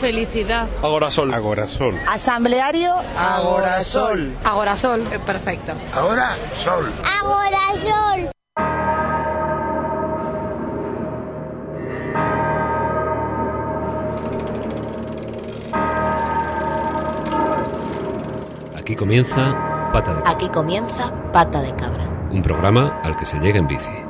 [0.00, 0.68] Felicidad.
[0.82, 1.32] Agorasol.
[1.34, 1.94] Agorasol.
[2.06, 2.94] Asambleario.
[3.16, 4.36] Agorasol.
[4.44, 5.00] Agorasol.
[5.12, 5.72] Eh, perfecto.
[5.92, 6.92] Ahora sol.
[7.20, 8.30] Agorasol.
[18.76, 20.30] Aquí comienza Pata de Cabra.
[20.30, 22.04] Aquí comienza Pata de Cabra.
[22.30, 24.07] Un programa al que se llega en bici.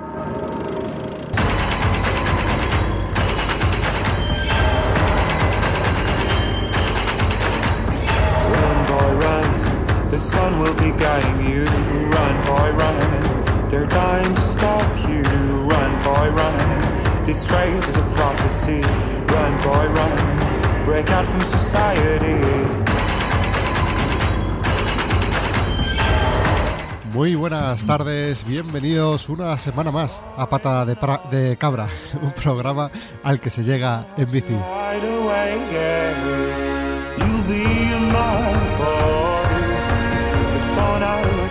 [27.29, 30.97] Muy buenas tardes, bienvenidos una semana más a Pata de,
[31.31, 31.87] de Cabra,
[32.23, 32.91] un programa
[33.23, 34.57] al que se llega en bici.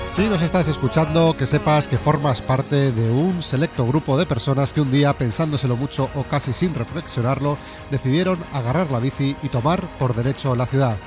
[0.07, 4.73] Si nos estás escuchando, que sepas que formas parte de un selecto grupo de personas
[4.73, 7.55] que un día, pensándoselo mucho o casi sin reflexionarlo,
[7.91, 10.97] decidieron agarrar la bici y tomar por derecho la ciudad.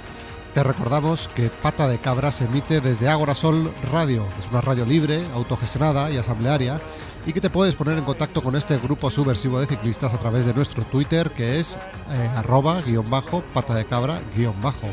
[0.54, 5.24] Te recordamos que Pata de Cabra se emite desde Agorasol Radio, es una radio libre,
[5.32, 6.80] autogestionada y asamblearia,
[7.24, 10.46] y que te puedes poner en contacto con este grupo subversivo de ciclistas a través
[10.46, 14.88] de nuestro Twitter, que es eh, arroba guion bajo pata de cabra guion bajo.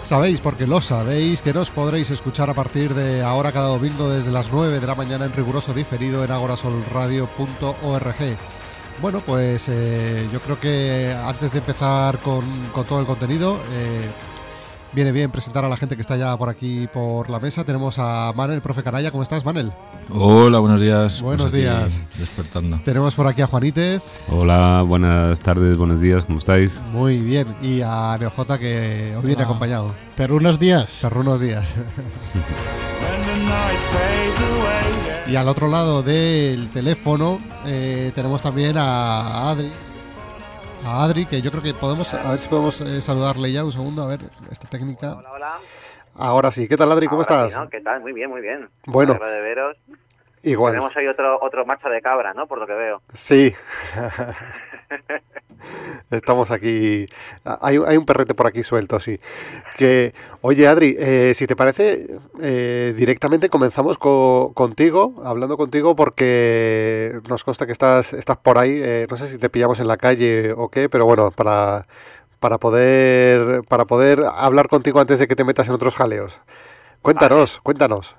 [0.00, 4.32] Sabéis, porque lo sabéis, que nos podréis escuchar a partir de ahora cada domingo desde
[4.32, 8.36] las 9 de la mañana en riguroso diferido en agorasolradio.org.
[9.02, 14.08] Bueno, pues eh, yo creo que antes de empezar con, con todo el contenido, eh,
[14.92, 17.64] viene bien presentar a la gente que está ya por aquí por la mesa.
[17.64, 19.10] Tenemos a Manel, profe Canalla.
[19.10, 19.72] ¿Cómo estás, Manel?
[20.10, 21.20] Hola, buenos días.
[21.20, 22.00] Buenos Pues aquí días.
[22.18, 22.80] Despertando.
[22.84, 24.00] Tenemos por aquí a Juanítez.
[24.28, 26.82] Hola, buenas tardes, buenos días, ¿cómo estáis?
[26.92, 27.54] Muy bien.
[27.62, 29.44] Y a Neojota, que hoy viene Hola.
[29.44, 29.94] acompañado.
[30.16, 30.98] Pero unos días.
[31.02, 31.74] Perro unos días.
[35.26, 39.72] Y al otro lado del teléfono eh, tenemos también a Adri.
[40.84, 43.72] A Adri, que yo creo que podemos, a ver si podemos eh, saludarle ya un
[43.72, 44.20] segundo, a ver,
[44.50, 45.14] esta técnica.
[45.14, 45.54] Hola, hola.
[46.16, 47.06] Ahora sí, ¿qué tal Adri?
[47.08, 47.52] ¿Cómo Ahora estás?
[47.52, 47.68] sí, ¿no?
[47.70, 48.02] ¿Qué tal?
[48.02, 48.68] Muy bien, muy bien.
[48.86, 49.14] Bueno.
[49.14, 49.76] De veros.
[50.44, 50.72] Igual.
[50.74, 52.46] Tenemos ahí otro, otro macho de cabra, ¿no?
[52.46, 53.02] Por lo que veo.
[53.14, 53.54] Sí.
[56.10, 57.06] Estamos aquí.
[57.44, 59.18] Hay, hay un perrete por aquí suelto, sí.
[59.76, 60.12] Que,
[60.42, 62.06] oye, Adri, eh, si te parece,
[62.40, 68.78] eh, directamente comenzamos co- contigo, hablando contigo, porque nos consta que estás, estás por ahí.
[68.82, 71.86] eh, no sé si te pillamos en la calle o qué, pero bueno, para,
[72.40, 76.38] para poder, para poder hablar contigo antes de que te metas en otros jaleos.
[77.00, 78.16] Cuéntanos, cuéntanos.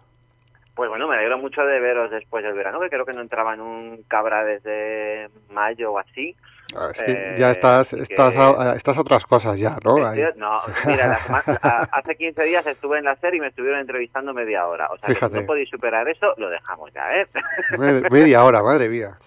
[0.76, 3.54] Pues bueno, me alegro mucho de veros después del verano, que creo que no entraba
[3.54, 6.36] en un cabra desde mayo o así.
[6.76, 9.78] Ah, Es que Eh, ya estás, y estás, que- a, estás a otras cosas ya,
[9.84, 9.98] ¿no?
[9.98, 13.80] No, mira, la semana- a- hace 15 días estuve en la serie y me estuvieron
[13.80, 14.88] entrevistando media hora.
[14.92, 17.28] O sea, que si no podéis superar eso, lo dejamos ya, ¿eh?
[17.78, 19.18] Me- Media hora, madre mía.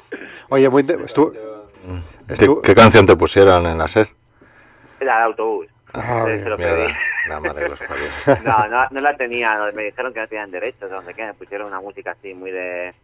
[0.51, 0.83] Oye, muy
[2.63, 4.09] ¿Qué, canción te pusieron en la SER?
[5.01, 5.69] La del autobús.
[5.95, 6.43] Ah, Se- bien.
[6.43, 6.67] se lo pedí.
[6.69, 8.05] Mierda, la madre que los parió.
[8.45, 11.35] No, no, no la tenía, no, me dijeron que no tenían derechos, donde que me
[11.35, 12.95] pusieron una música así muy de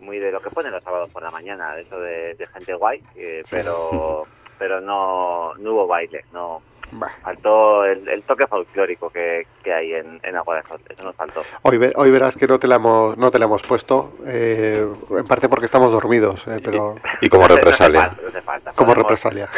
[0.00, 2.74] muy de lo que ponen los sábados por la mañana, de eso de, de gente
[2.74, 4.26] guay, eh, pero
[4.58, 6.60] pero no, no hubo baile, no
[6.92, 7.10] Bah.
[7.22, 11.16] faltó el, el toque folclórico que, que hay en, en Agua de Sol, eso nos
[11.16, 11.42] faltó.
[11.62, 14.86] Hoy, ve- hoy verás que no te la hemos, no te la hemos puesto, eh,
[15.10, 18.12] en parte porque estamos dormidos, eh, pero Y como represalia.
[18.54, 19.48] Falta, como represalia.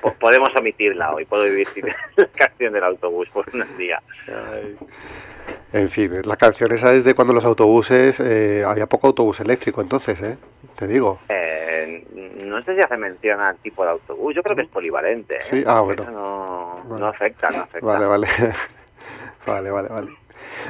[0.00, 4.02] po- Podemos omitirla hoy, puedo vivir sin la canción del autobús por unos días.
[4.28, 4.76] Ay.
[5.72, 9.80] En fin, la canción esa es de cuando los autobuses, eh, había poco autobús eléctrico
[9.80, 10.36] entonces, ¿eh?
[10.76, 11.18] Te digo.
[11.28, 12.04] Eh,
[12.44, 15.36] no sé si hace mención al tipo de autobús, yo creo que es polivalente.
[15.36, 15.42] ¿eh?
[15.42, 16.02] Sí, ah, bueno.
[16.02, 17.00] Eso no, Vale.
[17.00, 17.86] no afecta, no afecta.
[17.86, 18.26] Vale, vale.
[19.46, 20.08] vale, vale, vale.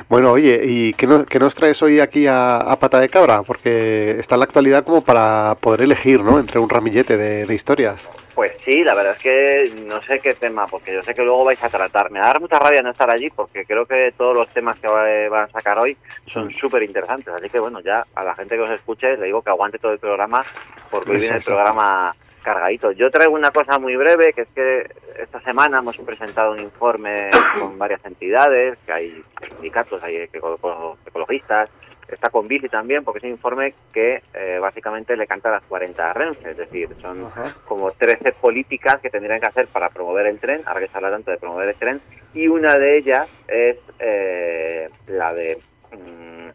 [0.08, 3.42] Bueno, oye, ¿y qué nos, qué nos traes hoy aquí a, a Pata de Cabra?
[3.42, 6.38] Porque está en la actualidad como para poder elegir, ¿no?
[6.38, 8.08] Entre un ramillete de, de historias.
[8.34, 11.44] Pues sí, la verdad es que no sé qué tema, porque yo sé que luego
[11.44, 12.10] vais a tratar.
[12.10, 14.78] Me va a dar mucha rabia no estar allí, porque creo que todos los temas
[14.80, 15.96] que va- van a sacar hoy
[16.32, 17.32] son súper interesantes.
[17.34, 19.92] Así que bueno, ya a la gente que os escuche le digo que aguante todo
[19.92, 20.42] el programa,
[20.90, 22.92] porque hoy viene el programa cargadito.
[22.92, 27.30] Yo traigo una cosa muy breve, que es que esta semana hemos presentado un informe
[27.58, 31.70] con varias entidades, que hay sindicatos, hay eco- ecologistas,
[32.08, 36.10] está con Bici también, porque es un informe que eh, básicamente le canta las 40
[36.10, 37.30] a Renfe, es decir, son
[37.66, 41.10] como 13 políticas que tendrían que hacer para promover el tren, ahora que se habla
[41.10, 42.00] tanto de promover el tren,
[42.34, 45.58] y una de ellas es eh, la de
[45.92, 46.52] mm, eh,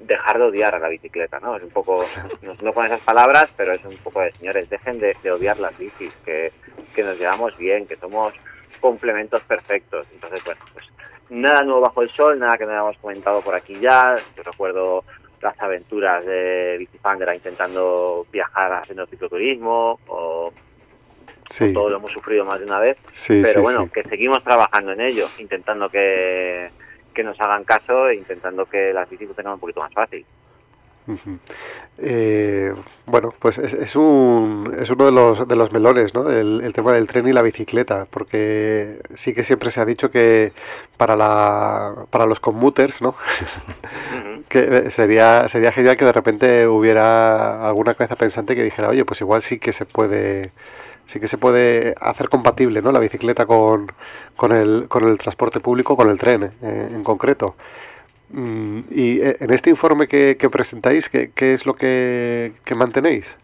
[0.00, 1.56] dejar de odiar a la bicicleta, ¿no?
[1.56, 2.04] Es un poco,
[2.62, 5.76] no, con esas palabras, pero es un poco de, señores, dejen de, de odiar las
[5.78, 6.52] bicis, que,
[6.94, 8.34] que nos llevamos bien, que somos
[8.80, 10.06] complementos perfectos.
[10.12, 10.86] Entonces, bueno, pues
[11.30, 14.16] nada nuevo bajo el sol, nada que no hayamos comentado por aquí ya.
[14.36, 15.04] Yo recuerdo
[15.40, 20.52] las aventuras de Bicifangra intentando viajar haciendo cicloturismo o
[21.48, 24.42] Sí, todo lo hemos sufrido más de una vez, sí, pero sí, bueno, que seguimos
[24.42, 26.70] trabajando en ello, intentando que,
[27.16, 30.24] que nos hagan caso e intentando que las bicis lo tengan un poquito más fácil.
[31.98, 32.74] Eh,
[33.06, 36.28] bueno, pues es, es un, es uno de los, de los melones, ¿no?
[36.28, 40.10] El, el tema del tren y la bicicleta, porque sí que siempre se ha dicho
[40.10, 40.52] que
[40.96, 43.14] para, la, para los commuters, ¿no?
[44.48, 49.04] Que eh, sería, sería genial que de repente hubiera alguna cabeza pensante que dijera, oye,
[49.04, 50.52] pues igual sí que se puede,
[51.06, 52.92] sí que se puede hacer compatible, ¿no?
[52.92, 53.92] La bicicleta con,
[54.34, 57.54] con el, con el transporte público, con el tren, eh, en concreto.
[58.30, 62.74] Mm, y eh, en este informe que, que presentáis, ¿qué, qué es lo que, que
[62.74, 63.34] mantenéis?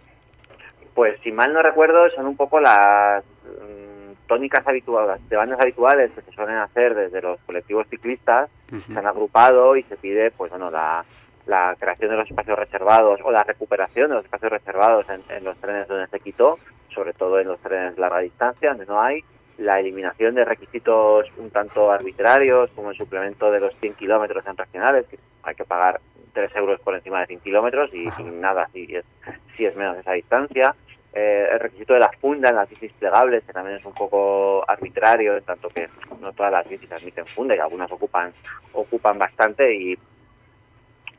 [0.95, 6.11] Pues si mal no recuerdo, son un poco las mm, tónicas habituales, de bandas habituales
[6.11, 10.51] que se suelen hacer desde los colectivos ciclistas, se han agrupado y se pide, pues
[10.51, 11.05] bueno, la,
[11.47, 15.45] la creación de los espacios reservados o la recuperación de los espacios reservados en, en
[15.45, 16.59] los trenes donde se quitó,
[16.95, 19.23] sobre todo en los trenes de larga distancia, donde no hay,
[19.59, 24.57] la eliminación de requisitos un tanto arbitrarios, como el suplemento de los 100 kilómetros en
[24.57, 26.01] regionales, que hay que pagar
[26.33, 29.05] 3 euros por encima de 100 kilómetros y, y nada si es,
[29.57, 30.75] si es menos esa distancia.
[31.15, 34.65] Eh, el requisito de la funda en las bicis plegables, que también es un poco
[34.67, 35.89] arbitrario, en tanto que
[36.21, 38.33] no todas las bicis admiten funda y algunas ocupan
[38.73, 39.99] ocupan bastante y,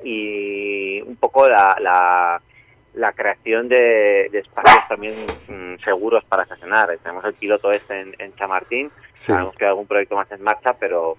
[0.04, 2.42] y un poco la, la,
[2.94, 5.16] la creación de, de espacios también
[5.48, 6.96] mm, seguros para estacionar.
[7.02, 9.32] Tenemos el piloto este en, en Chamartín, Sí.
[9.32, 11.18] sabemos que hay algún proyecto más en marcha, pero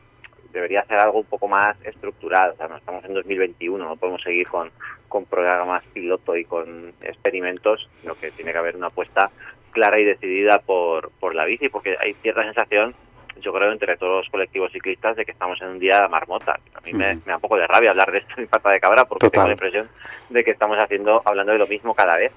[0.53, 2.53] debería ser algo un poco más estructurado.
[2.53, 4.71] O sea, no estamos en 2021, no podemos seguir con,
[5.09, 9.31] con programas piloto y con experimentos, sino que tiene que haber una apuesta
[9.73, 12.95] clara y decidida por, por la bici, porque hay cierta sensación,
[13.41, 16.59] yo creo, entre todos los colectivos ciclistas de que estamos en un día marmota.
[16.75, 19.05] A mí me, da un poco de rabia hablar de esto en pata de cabra,
[19.05, 19.33] porque Total.
[19.33, 19.89] tengo la impresión
[20.31, 22.33] de que estamos haciendo hablando de lo mismo cada vez.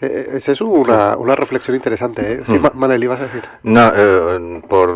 [0.00, 2.40] Eh, esa es una, una reflexión interesante, ¿eh?
[2.46, 2.58] Sí.
[2.58, 3.42] Ma- Manel, ibas a decir.
[3.62, 4.92] No, eh, por,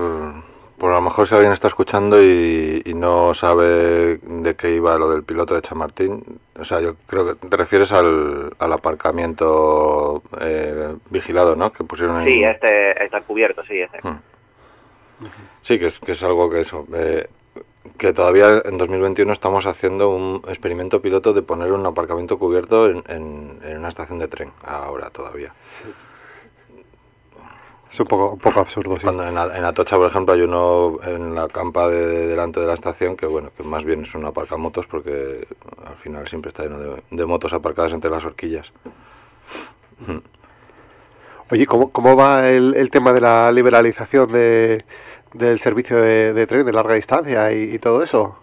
[0.77, 4.99] por a lo mejor si alguien está escuchando y, y no sabe de qué iba
[4.99, 6.23] lo del piloto de Chamartín,
[6.59, 11.73] o sea, yo creo que te refieres al, al aparcamiento eh, vigilado, ¿no?
[11.73, 12.27] Que pusieron en...
[12.29, 13.81] Sí, este está cubierto, sí.
[14.03, 14.17] Hmm.
[15.62, 17.29] Sí, que es, que es algo que eso, eh,
[17.97, 23.03] que todavía en 2021 estamos haciendo un experimento piloto de poner un aparcamiento cubierto en,
[23.09, 25.55] en- en una estación de tren, ahora todavía.
[27.91, 29.05] Es un poco, un poco absurdo, sí.
[29.05, 32.67] Cuando en, en Atocha, por ejemplo, hay uno en la campa de, de delante de
[32.67, 35.49] la estación que, bueno, que más bien es un aparcamotos porque
[35.87, 38.73] al final siempre está lleno de, de motos aparcadas entre las horquillas.
[41.50, 44.85] Oye, ¿cómo, cómo va el, el tema de la liberalización de,
[45.35, 48.39] del servicio de, de tren de larga distancia y, y todo eso?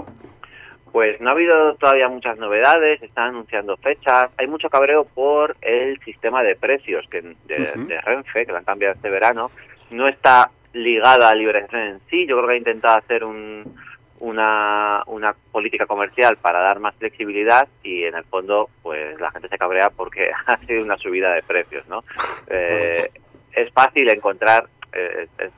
[0.92, 6.00] Pues no ha habido todavía muchas novedades, están anunciando fechas, hay mucho cabreo por el
[6.02, 7.74] sistema de precios que de,
[8.06, 9.52] Renfe, que lo han cambiado este verano,
[9.92, 13.76] no está ligada a liberación en sí, yo creo que ha intentado hacer un,
[14.20, 19.50] una, una política comercial para dar más flexibilidad y en el fondo pues la gente
[19.50, 22.04] se cabrea porque ha sido una subida de precios, ¿no?
[22.48, 23.10] Eh,
[23.54, 25.52] es fácil encontrar, eh, es-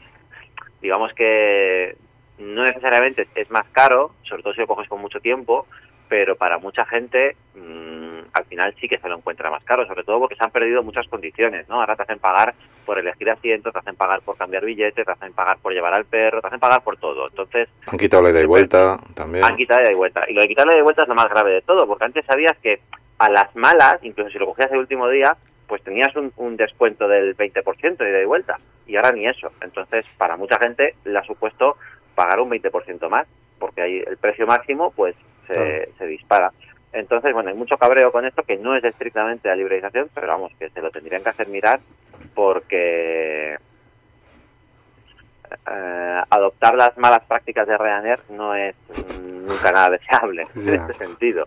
[0.88, 1.98] digamos que
[2.40, 5.68] no necesariamente es más caro, sobre todo si lo coges con mucho tiempo,
[6.08, 10.06] pero para mucha gente mm, al final sí que se lo encuentra más caro, sobre
[10.06, 11.82] todo porque se han perdido muchas condiciones, ¿no?
[11.82, 12.54] Ahora te hacen pagar
[12.86, 16.06] por elegir asiento, te hacen pagar por cambiar billetes, te hacen pagar por llevar al
[16.06, 17.28] perro, te hacen pagar por todo.
[17.28, 19.44] Entonces, Han quitado la ida y vuelta también.
[19.44, 20.22] han quitado la de vuelta.
[20.30, 22.58] Y lo de quitarle de vuelta es lo más grave de todo, porque antes sabías
[22.60, 22.80] que
[23.18, 25.36] a las malas, incluso si lo cogías el último día,
[25.68, 28.58] pues tenías un, un descuento del 20% de ida y vuelta.
[28.88, 29.52] Y ahora ni eso.
[29.62, 31.78] Entonces, para mucha gente le ha supuesto
[32.16, 33.28] pagar un 20% más,
[33.60, 35.16] porque ahí el precio máximo pues
[35.48, 35.92] se, Claro.
[35.98, 36.52] se dispara.
[36.94, 40.52] Entonces, bueno, hay mucho cabreo con esto, que no es estrictamente la liberalización, pero vamos,
[40.58, 41.80] que se lo tendrían que hacer mirar
[42.34, 43.58] porque
[45.70, 48.76] eh, adoptar las malas prácticas de Ryanair no es
[49.22, 51.46] nunca nada deseable en este sentido.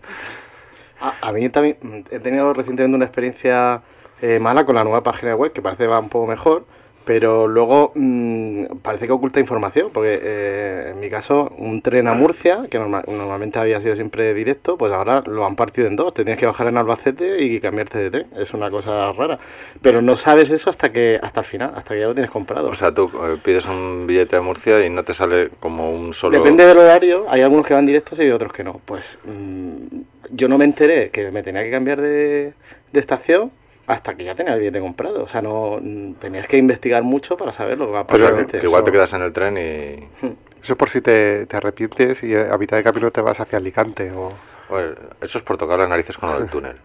[0.99, 3.81] A, a mí también he tenido recientemente una experiencia
[4.21, 6.65] eh, mala con la nueva página web, que parece que va un poco mejor,
[7.05, 12.13] pero luego mm, parece que oculta información, porque eh, en mi caso, un tren a
[12.13, 16.13] Murcia, que norma- normalmente había sido siempre directo, pues ahora lo han partido en dos.
[16.13, 18.27] Te tienes que bajar en Albacete y cambiarte de tren.
[18.37, 19.39] Es una cosa rara.
[19.81, 22.69] Pero no sabes eso hasta que hasta el final, hasta que ya lo tienes comprado.
[22.69, 26.13] O sea, tú eh, pides un billete a Murcia y no te sale como un
[26.13, 26.37] solo...
[26.37, 28.79] Depende del horario, hay algunos que van directos y otros que no.
[28.85, 29.99] Pues mm,
[30.31, 32.53] yo no me enteré que me tenía que cambiar de,
[32.91, 33.51] de estación
[33.91, 35.23] hasta que ya tenía el billete comprado.
[35.23, 35.79] O sea, no
[36.19, 37.91] tenías que investigar mucho para saberlo.
[37.91, 40.27] Sea, Probablemente que igual te quedas en el tren y...
[40.61, 43.57] Eso es por si te, te arrepientes y a mitad de camino te vas hacia
[43.57, 44.31] Alicante o...
[44.69, 46.77] Bueno, eso es por tocar las narices con lo del túnel.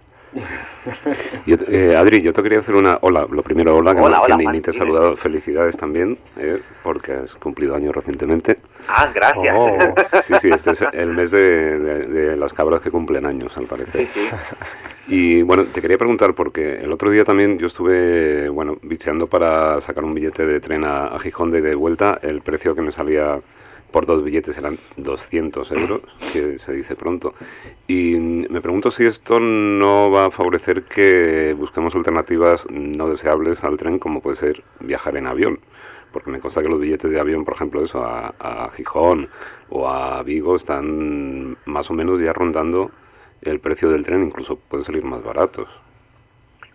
[1.46, 2.98] Yo eh, Adri, yo te quería hacer una...
[3.00, 5.16] Hola, lo primero, hola, que, Hola, hola, ni, Juan, ni te he saludado.
[5.16, 8.58] Felicidades también, eh, porque has cumplido años recientemente.
[8.88, 9.54] Ah, gracias.
[9.58, 9.76] Oh.
[10.22, 13.66] Sí, sí, este es el mes de, de- de las cabras que cumplen años, al
[13.66, 14.08] parecer.
[14.14, 14.28] Sí, sí.
[15.08, 19.80] Y bueno, te quería preguntar, porque el otro día también yo estuve, bueno, bicheando para
[19.80, 22.18] sacar un billete de tren a, a Gijón de, de vuelta.
[22.22, 23.40] El precio que me salía
[23.96, 27.32] por dos billetes eran 200 euros, que se dice pronto.
[27.88, 33.78] Y me pregunto si esto no va a favorecer que busquemos alternativas no deseables al
[33.78, 35.60] tren, como puede ser viajar en avión.
[36.12, 39.30] Porque me consta que los billetes de avión, por ejemplo, eso, a, a Gijón
[39.70, 42.90] o a Vigo, están más o menos ya rondando
[43.40, 45.70] el precio del tren, incluso pueden salir más baratos.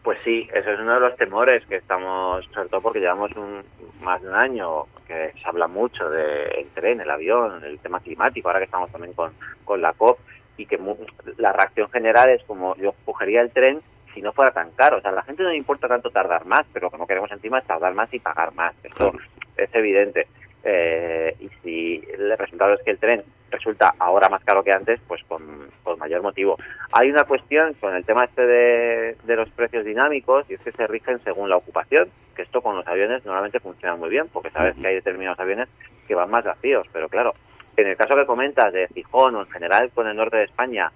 [0.01, 3.61] Pues sí, eso es uno de los temores que estamos, sobre todo porque llevamos un,
[4.01, 8.47] más de un año que se habla mucho del tren, el avión, el tema climático,
[8.47, 9.33] ahora que estamos también con,
[9.65, 10.19] con la COP,
[10.57, 10.97] y que mu-
[11.37, 13.81] la reacción general es como yo cogería el tren
[14.13, 14.97] si no fuera tan caro.
[14.97, 17.07] O sea, a la gente no le importa tanto tardar más, pero lo que no
[17.07, 18.73] queremos encima es tardar más y pagar más.
[18.83, 19.19] Esto Claro.
[19.57, 20.27] es evidente.
[20.63, 24.99] Eh, y si el resultado es que el tren resulta ahora más caro que antes,
[25.07, 26.57] pues con, con mayor motivo.
[26.93, 30.71] Hay una cuestión con el tema este de, de los precios dinámicos y es que
[30.71, 34.49] se rigen según la ocupación, que esto con los aviones normalmente funciona muy bien, porque
[34.51, 35.67] sabes que hay determinados aviones
[36.07, 37.33] que van más vacíos, pero claro,
[37.77, 40.91] en el caso que comentas de Gijón o en general con el norte de España,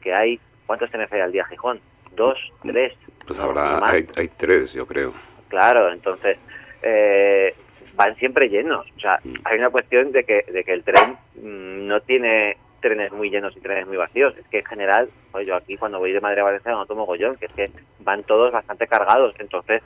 [0.00, 1.80] que hay, ¿cuántos trenes hay al día Gijón?
[2.12, 2.94] Dos, tres.
[3.26, 3.82] Pues más.
[3.82, 5.12] hay, hay tres, yo creo.
[5.48, 6.38] Claro, entonces
[6.82, 7.54] eh,
[8.00, 8.86] van siempre llenos.
[8.96, 13.12] O sea, hay una cuestión de que, de que el tren mm, no tiene trenes
[13.12, 14.34] muy llenos y trenes muy vacíos.
[14.38, 17.04] Es que en general, pues yo aquí cuando voy de Madrid a Valencia no tomo
[17.04, 19.34] gollón, que es que van todos bastante cargados.
[19.38, 19.82] Entonces,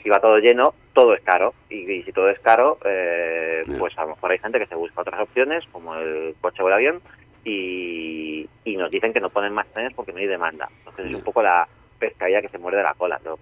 [0.00, 1.54] si va todo lleno, todo es caro.
[1.68, 4.76] Y, y si todo es caro, eh, pues a lo mejor hay gente que se
[4.76, 7.00] busca otras opciones, como el coche o el avión,
[7.44, 10.68] y, y nos dicen que no ponen más trenes porque no hay demanda.
[10.78, 11.66] Entonces es un poco la
[11.98, 13.20] pescadilla que se muerde la cola.
[13.24, 13.34] Eh,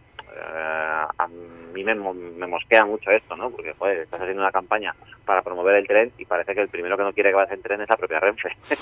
[0.42, 1.26] a
[1.72, 3.50] mí me, mo- me mosquea mucho esto, ¿no?
[3.50, 6.96] Porque, joder, estás haciendo una campaña para promover el tren y parece que el primero
[6.96, 8.50] que no quiere que vayas en tren es la propia Renfe.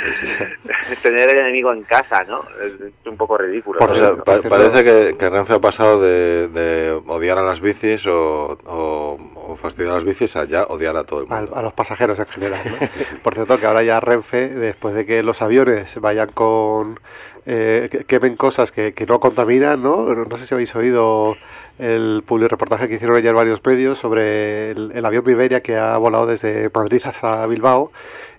[1.02, 2.42] Tener el enemigo en casa, ¿no?
[2.64, 2.72] Es,
[3.06, 3.78] un poco ridículo.
[4.24, 9.56] Parece que, que Renfe ha pasado de, de odiar a las bicis o, o, o
[9.56, 11.54] fastidiar a las bicis a ya odiar a todo el mundo.
[11.54, 12.60] a los pasajeros en general.
[12.64, 13.18] ¿no?
[13.22, 16.98] Por cierto, que ahora ya Renfe, después de que los aviones vayan con.
[17.46, 20.14] Eh, que- cosas que, que no contaminan, ¿no?
[20.14, 21.36] No sé si habéis oído
[21.78, 26.26] el reportaje que hicieron ayer varios medios sobre el, avión de Iberia que ha volado
[26.26, 27.90] desde Madrid hasta Bilbao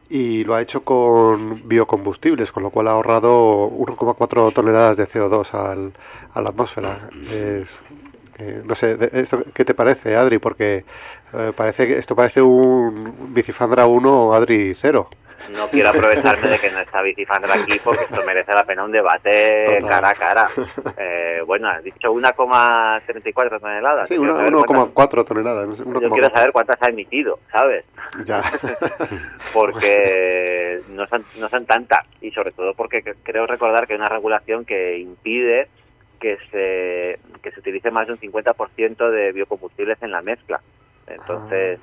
[0.10, 5.54] y lo ha hecho con biocombustibles, con lo cual ha ahorrado 1,4 toneladas de CO2
[5.54, 5.94] al,
[6.34, 7.10] a la atmósfera.
[7.34, 7.82] Es,
[8.66, 8.98] no sé,
[9.54, 10.38] ¿qué te parece, Adri?
[10.38, 10.84] Porque
[11.34, 15.10] eh, parece que esto parece un Bicifandra 1 o Adri 0.
[15.50, 18.92] No quiero aprovecharme de que no está Bicifandra aquí porque esto merece la pena un
[18.92, 19.90] debate Total.
[19.90, 20.48] cara a cara.
[20.98, 24.08] Eh, bueno, has dicho 1,34 toneladas.
[24.08, 25.68] Sí, Yo quiero una- saber cuántas- 1,4 toneladas.
[25.68, 26.10] no sé, Yo 1,4.
[26.14, 27.86] quiero saber cuántas ha emitido, ¿sabes?
[28.26, 28.42] Ya.
[29.54, 34.00] Porque no son, no son tantas y sobre todo porque cre- creo recordar que hay
[34.00, 35.68] una regulación que impide
[36.20, 40.62] que se, que se utilice más de un 50% de biocombustibles en la mezcla.
[41.08, 41.80] Entonces,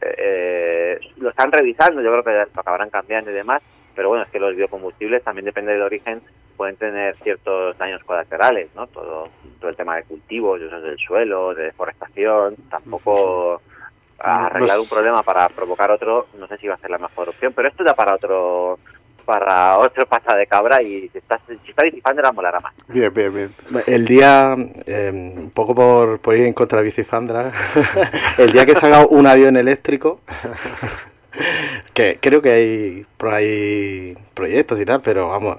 [0.00, 3.62] eh, lo están revisando, yo creo que lo acabarán cambiando y demás,
[3.94, 6.22] pero bueno, es que los biocombustibles también depende del origen,
[6.56, 8.86] pueden tener ciertos daños colaterales, ¿no?
[8.86, 9.28] Todo,
[9.58, 13.62] todo el tema de cultivos, de usos del suelo, de deforestación, tampoco
[14.18, 17.52] arreglar un problema para provocar otro, no sé si va a ser la mejor opción,
[17.54, 18.78] pero esto da para otro
[19.20, 22.74] para otro pata de cabra y si estás si está disipando la molará más.
[22.88, 23.54] Bien, bien, bien.
[23.86, 24.54] El día,
[24.86, 27.52] eh, un poco por, por ir en contra de Bicifandra,
[28.38, 30.20] el día que salga un avión eléctrico,
[31.94, 35.58] que creo que hay por ahí proyectos y tal, pero vamos,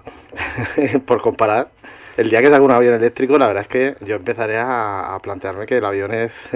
[1.06, 1.70] por comparar,
[2.18, 5.20] el día que salga un avión eléctrico, la verdad es que yo empezaré a, a
[5.20, 6.50] plantearme que el avión es,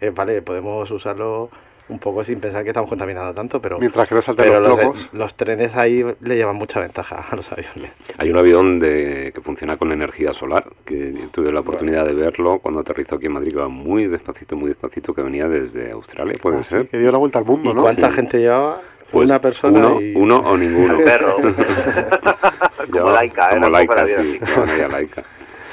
[0.00, 1.50] eh, vale, podemos usarlo
[1.88, 4.68] un poco sin pensar que estamos contaminando tanto, pero, Mientras que no salten pero los
[4.70, 5.08] los, plomos.
[5.12, 7.92] los trenes ahí le llevan mucha ventaja a los aviones.
[8.16, 12.58] Hay un avión de, que funciona con energía solar, que tuve la oportunidad de verlo
[12.60, 16.34] cuando aterrizó aquí en Madrid, que va muy despacito, muy despacito, que venía desde Australia,
[16.40, 16.88] puede Ah, sí, ser.
[16.88, 17.82] que dio la vuelta al mundo, ¿Y ¿no?
[17.82, 18.14] cuánta Sí.
[18.16, 18.80] gente llevaba?
[19.10, 20.14] Pues Una persona uno, y...
[20.16, 20.98] uno o ninguno.
[20.98, 21.36] Un perro.
[22.90, 25.22] Como laica, como un poco laica, sí, como media laica.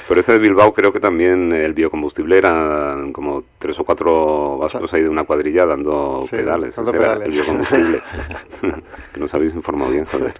[0.08, 4.92] Pero ese de Bilbao creo que también el biocombustible eran como tres o cuatro vascos
[4.94, 6.74] ahí de una cuadrilla dando Sí, pedales.
[6.76, 7.26] dando era pedales.
[7.28, 8.02] el biocombustible.
[9.14, 10.34] que nos habéis informado bien, joder.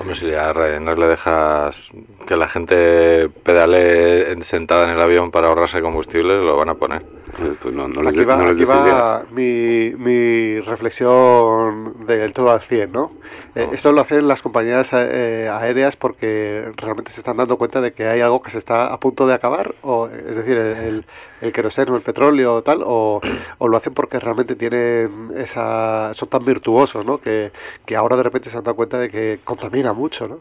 [0.00, 1.90] Hombre, si a Ryanair le dejas
[2.26, 6.74] que la gente pedale en- sentada en el avión para ahorrarse combustible, lo van a
[6.74, 7.02] poner.
[7.38, 9.30] Eh, Pues no, no les, Aquí va, no les aquí des va ideas.
[9.32, 13.12] mi, mi reflexión del todo al 100, ¿no?
[13.54, 17.92] Eh, esto lo hacen las compañías eh, aéreas porque realmente se están dando cuenta de
[17.92, 21.04] que hay algo que se está a punto de acabar, o, es decir, el, el,
[21.42, 23.20] el queroseno, el petróleo o tal, o,
[23.58, 27.18] o lo hacen porque realmente tienen esa, son tan virtuosos, ¿no?
[27.18, 27.52] Que,
[27.84, 30.38] que ahora de repente se han dado cuenta de que contamina mucho, ¿no?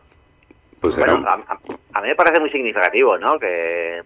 [0.80, 1.60] Pues Bueno, a, a-
[1.94, 3.40] a mí me parece muy significativo, ¿no?
[3.40, 4.02] Que,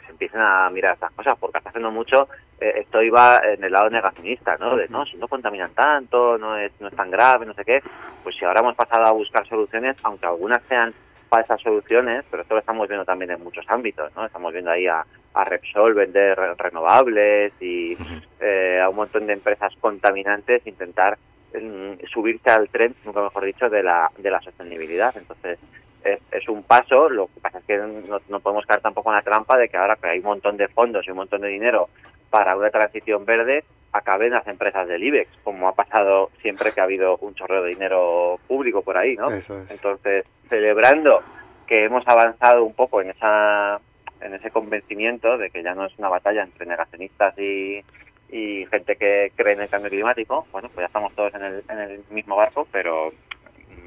[0.00, 2.28] se empiecen a mirar estas cosas, porque hasta hace no mucho
[2.60, 4.76] eh, esto iba en el lado negacionista, ¿no?
[4.76, 7.82] De no, si no contaminan tanto, no es, no es tan grave, no sé qué.
[8.22, 10.94] Pues si ahora hemos pasado a buscar soluciones, aunque algunas sean
[11.28, 14.24] falsas soluciones, pero esto lo estamos viendo también en muchos ámbitos, ¿no?
[14.24, 17.96] Estamos viendo ahí a, a Repsol vender re- renovables y
[18.40, 21.18] eh, a un montón de empresas contaminantes intentar
[21.54, 25.12] mm, subirse al tren, nunca mejor dicho, de la, de la sostenibilidad.
[25.16, 25.58] Entonces,
[26.04, 29.16] es, es un paso, lo que pasa es que no, no podemos caer tampoco en
[29.16, 31.48] la trampa de que ahora que hay un montón de fondos y un montón de
[31.48, 31.88] dinero
[32.30, 36.84] para una transición verde, acaben las empresas del IBEX, como ha pasado siempre que ha
[36.84, 39.30] habido un chorreo de dinero público por ahí, ¿no?
[39.30, 39.70] Eso es.
[39.70, 41.22] Entonces, celebrando
[41.66, 43.80] que hemos avanzado un poco en esa
[44.20, 47.84] en ese convencimiento de que ya no es una batalla entre negacionistas y,
[48.30, 51.64] y gente que cree en el cambio climático, bueno, pues ya estamos todos en el,
[51.68, 53.12] en el mismo barco, pero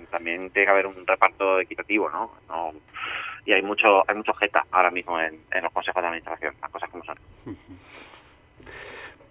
[0.10, 2.32] también tiene que haber un reparto equitativo, ¿no?
[2.48, 2.74] No-
[3.46, 6.90] y hay mucho hay mucho jeta ahora mismo en, los consejos de administración, las cosas
[6.90, 7.18] como son.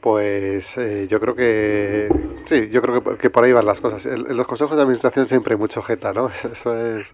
[0.01, 2.09] Pues eh, yo creo que
[2.45, 4.07] sí, yo creo que, por ahí van las cosas.
[4.07, 6.29] En, los consejos de administración siempre hay mucho jeta, ¿no?
[6.53, 7.13] Eso es,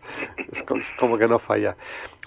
[0.52, 1.76] es co- como que no falla.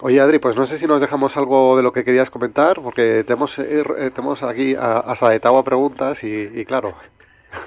[0.00, 3.22] Oye, Adri, pues no sé si nos dejamos algo de lo que querías comentar, porque
[3.24, 6.94] tenemos, eh, eh, tenemos aquí a, a preguntas y claro,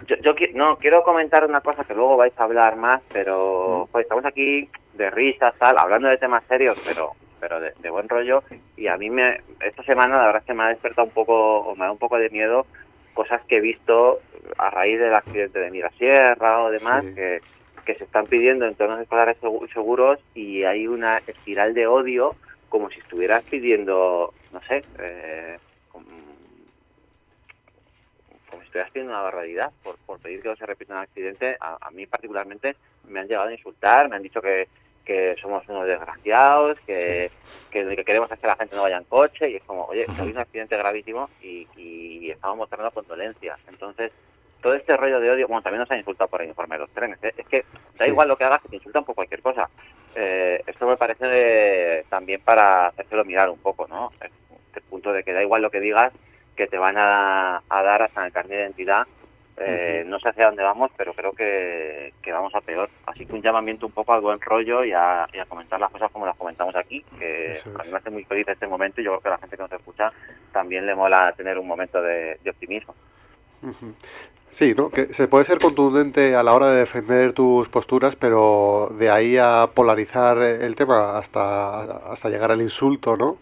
[0.07, 3.87] Yo, yo qui- no quiero comentar una cosa que luego vais a hablar más, pero
[3.91, 8.09] pues, estamos aquí de risas, tal, hablando de temas serios, pero pero de, de buen
[8.09, 8.43] rollo.
[8.75, 11.59] Y a mí me esta semana la verdad es que me ha despertado un poco,
[11.59, 12.65] o me da un poco de miedo
[13.13, 14.19] cosas que he visto
[14.57, 17.15] a raíz del accidente de Mirasierra o demás Sí.
[17.15, 17.39] que,
[17.85, 22.35] que se están pidiendo entornos escolares segu- seguros y hay una espiral de odio
[22.67, 25.57] como si estuvieras pidiendo, no sé, eh,
[28.69, 31.57] estuvieras pidiendo una barbaridad por, por pedir que no se repita un accidente.
[31.59, 32.75] A, a mí particularmente
[33.07, 34.67] me han llegado a insultar, me han dicho que,
[35.03, 37.31] que somos unos desgraciados, que,
[37.71, 39.85] que lo que queremos es que la gente no vaya en coche y es como,
[39.85, 43.59] oye, hay un accidente gravísimo y, y estamos mostrando condolencias.
[43.67, 44.11] Entonces,
[44.61, 46.89] todo este rollo de odio, bueno, también nos han insultado por el informe de los
[46.91, 47.33] trenes, ¿eh?
[47.37, 47.65] es que
[47.97, 48.11] da Sí.
[48.11, 49.69] igual lo que hagas, que te insultan por cualquier cosa.
[50.15, 54.11] Eh, esto me parece de- también para hacérselo mirar un poco, ¿no?
[54.21, 56.11] Este punto de que da igual lo que digas,
[56.59, 59.07] que te van a, a dar hasta en el carnet de identidad.
[59.61, 62.89] Eh, No sé hacia dónde vamos, pero creo que, que vamos a peor.
[63.05, 65.89] Así que un llamamiento un poco al buen rollo y a, y a comentar las
[65.91, 67.87] cosas como las comentamos aquí, que Eso a es.
[67.87, 69.63] mí me hace muy feliz este momento y yo creo que a la gente que
[69.63, 70.11] nos escucha
[70.51, 72.93] también le mola tener un momento de, de optimismo.
[73.63, 73.93] Ujú.
[74.49, 74.89] Sí, ¿no?
[74.89, 79.37] Que se puede ser contundente a la hora de defender tus posturas, pero de ahí
[79.37, 83.37] a polarizar el tema hasta, hasta llegar al insulto, ¿no?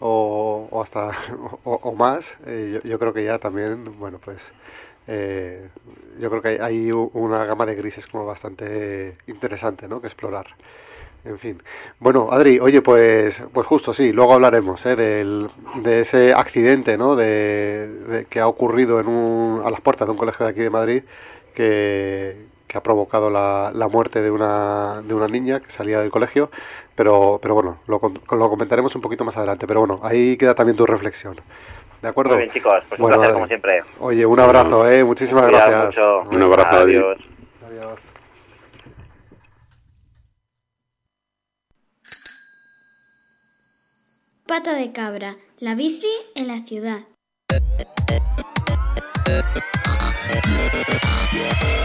[0.00, 1.10] O, o hasta
[1.64, 4.42] o, más, eh, yo, yo creo que ya también, bueno, pues
[5.08, 5.68] eh,
[6.20, 10.00] yo creo que hay, hay una gama de grises como bastante interesante, ¿no?
[10.00, 10.46] Que explorar.
[11.24, 11.62] En fin.
[12.00, 14.96] Bueno, Adri, oye, pues, pues justo sí, luego hablaremos ¿eh?
[14.96, 15.50] del,
[15.82, 17.16] de ese accidente ¿no?
[17.16, 20.60] de, de- que ha ocurrido en un, a las puertas de un colegio de aquí
[20.60, 21.02] de Madrid
[21.54, 26.10] que, que ha provocado la, la muerte de una, de una niña que salía del
[26.10, 26.50] colegio,
[26.94, 29.66] pero, pero bueno, lo, lo comentaremos un poquito más adelante.
[29.66, 31.40] Pero bueno, ahí queda también tu reflexión.
[32.02, 32.34] ¿De acuerdo?
[32.34, 33.82] Muy bien, chicos, pues Bueno, un placer como siempre.
[33.98, 35.02] Oye, un abrazo, ¿eh?
[35.02, 36.04] Muchísimas Cuidado gracias.
[36.04, 36.36] mucho.
[36.36, 36.76] Un abrazo.
[36.76, 37.18] Adiós.
[37.66, 38.00] Adiós.
[44.46, 47.00] Pata de cabra, la bici en la ciudad.
[51.38, 51.78] Good.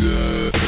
[0.00, 0.61] Good.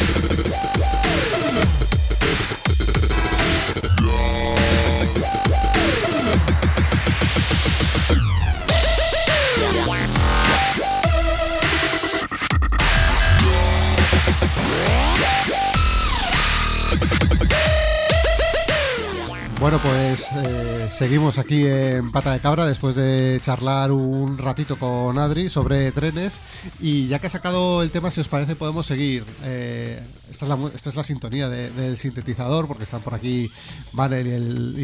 [19.64, 25.18] Bueno, pues eh, seguimos aquí en Pata de Cabra después de charlar un ratito con
[25.18, 26.42] Adri sobre trenes
[26.80, 29.24] y ya que ha sacado el tema, si os parece, podemos seguir.
[29.42, 30.02] Eh,
[30.34, 33.50] esta, es la, mu- esta es la sintonía de- del sintetizador porque están por aquí
[33.92, 34.82] Banner y, el, y,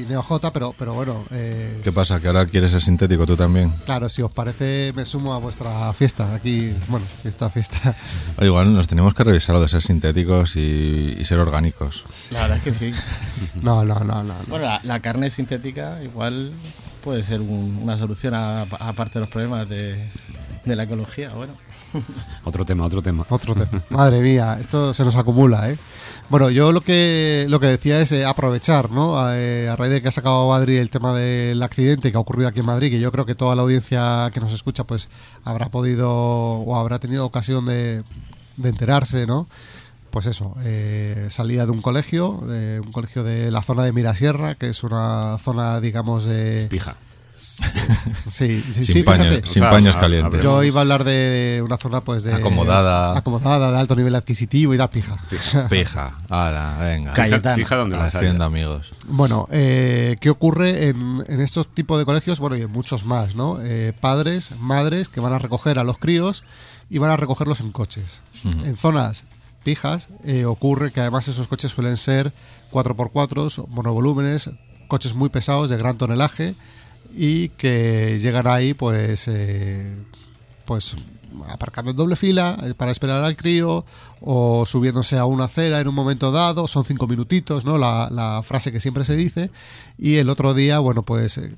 [0.00, 2.20] y Neo J, pero, pero bueno, eh, ¿Qué pasa?
[2.20, 3.70] ¿Que ahora quieres ser sintético tú también?
[3.84, 6.34] claro, si os parece, me sumo a vuestra fiesta.
[6.34, 7.94] Aquí, bueno, fiesta, fiesta.
[8.38, 12.04] O igual nos tenemos que revisar lo de ser sintéticos y, y ser orgánicos.
[12.30, 12.92] La verdad es que sí.
[13.62, 14.24] No, no, no, no.
[14.24, 14.34] no.
[14.48, 16.52] Bueno, la, la carne sintética igual
[17.02, 19.94] puede ser un- una solución a- aparte de los problemas de,
[20.64, 21.30] de la ecología.
[21.30, 21.52] Bueno,
[22.44, 23.24] Otro tema, otro tema.
[23.28, 23.82] Otro tema.
[23.90, 25.78] Madre mía, esto se nos acumula, ¿eh?
[26.28, 29.18] Bueno, yo lo que lo que decía es eh, aprovechar, ¿no?
[29.18, 32.20] A, eh, a raíz de que ha sacado Madrid el tema del accidente que ha
[32.20, 35.08] ocurrido aquí en Madrid, que yo creo que toda la audiencia que nos escucha, pues
[35.44, 38.02] habrá podido o habrá tenido ocasión de,
[38.56, 39.48] de enterarse, ¿no?
[40.14, 44.54] Pues eso, eh, salía de un colegio, de un colegio de la zona de Mirasierra,
[44.54, 46.68] que es una zona, digamos, de...
[46.70, 46.96] Pija.
[47.38, 47.68] Sí,
[48.28, 49.46] sí, Sin, sí, paño- fíjate.
[49.46, 50.42] sin O sea, paños a- calientes.
[50.42, 53.16] Yo iba a hablar de una zona pues de Acomodada.
[53.18, 55.16] acomodada, de alto nivel adquisitivo y da pija.
[55.68, 56.16] Pija.
[56.28, 57.12] Ahora, venga.
[57.12, 57.56] Cayetano.
[57.56, 57.96] Fija donde.
[57.98, 58.92] Haciendo amigos.
[59.08, 62.40] Bueno, eh, ¿qué ocurre en, en estos tipos de colegios?
[62.40, 63.58] Bueno, y en muchos más, ¿no?
[63.62, 66.44] Eh, padres, madres que van a recoger a los críos
[66.88, 68.20] y van a recogerlos en coches.
[68.64, 69.24] En zonas
[69.64, 72.32] pijas eh, ocurre que además esos coches suelen ser
[72.70, 74.50] 4x4, monovolúmenes,
[74.88, 76.54] coches muy pesados de gran tonelaje
[77.16, 79.94] y que llegan ahí pues eh,
[80.64, 80.96] pues
[81.48, 83.84] aparcando en doble fila eh, para esperar al crío
[84.20, 87.78] o subiéndose a una acera en un momento dado, son cinco minutitos, ¿no?
[87.78, 89.50] La, frase que siempre se dice.
[89.98, 91.54] Y el otro día, bueno, pues eh,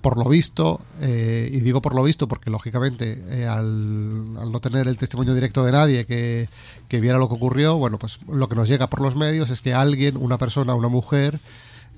[0.00, 4.88] por lo visto, eh, y digo por lo visto porque lógicamente al, al no tener
[4.88, 6.48] el testimonio directo de nadie que,
[6.88, 9.60] que viera lo que ocurrió, bueno, pues lo que nos llega por los medios es
[9.60, 11.38] que alguien, una persona, una mujer,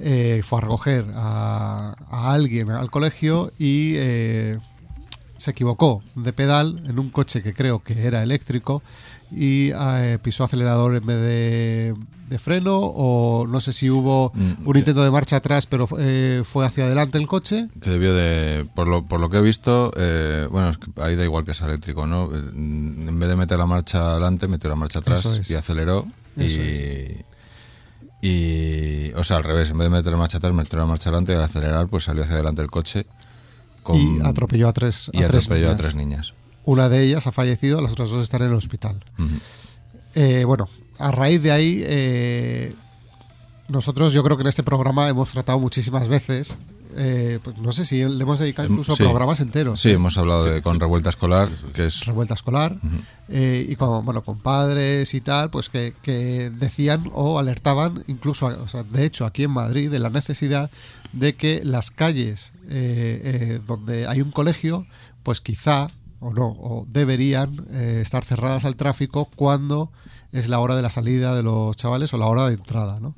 [0.00, 4.58] eh, fue a recoger a, a alguien al colegio y eh,
[5.36, 8.82] se equivocó de pedal en un coche que creo que era eléctrico
[9.30, 11.94] y eh, pisó acelerador en vez de,
[12.28, 15.88] de freno o no sé si hubo Mm, un que- intento de marcha atrás pero
[15.98, 18.66] eh, fue hacia adelante el coche Que debió de.
[18.74, 21.52] Por lo, por lo que he visto, eh, bueno, es que ahí da igual que
[21.54, 22.30] sea eléctrico, ¿no?
[22.34, 25.50] Eh, En vez de meter la marcha adelante, metió la marcha atrás es.
[25.50, 26.06] y aceleró.
[26.36, 27.16] Eso y.
[28.24, 29.12] Y.
[29.16, 31.32] O sea, al revés, en vez de meter la marcha atrás, metió la marcha adelante
[31.32, 33.06] y al acelerar, pues salió hacia adelante el coche.
[33.82, 35.80] Con, y atropelló a tres, y a tres atropelló a niñas.
[35.82, 36.34] tres niñas.
[36.64, 38.98] una de ellas ha fallecido las otras dos están en el hospital.
[40.14, 42.74] Eh, bueno, a raíz de ahí, eh,
[43.68, 46.56] nosotros yo creo que en este programa hemos tratado muchísimas veces,
[46.96, 49.02] eh, pues no sé si le hemos dedicado incluso Em, Sí.
[49.04, 49.80] programas enteros.
[49.80, 49.92] Sí, ¿eh?
[49.94, 52.04] hemos hablado de con revuelta escolar, que es.
[52.06, 52.76] revuelta escolar
[53.28, 58.46] eh, y con bueno con padres y tal pues que, que decían o alertaban incluso
[58.46, 60.70] o sea, de hecho aquí en Madrid de la necesidad
[61.12, 64.86] de que las calles eh, donde hay un colegio
[65.22, 65.88] pues quizá
[66.20, 69.90] o no o deberían eh, estar cerradas al tráfico cuando
[70.32, 73.14] es la hora de la salida de los chavales o la hora de entrada no.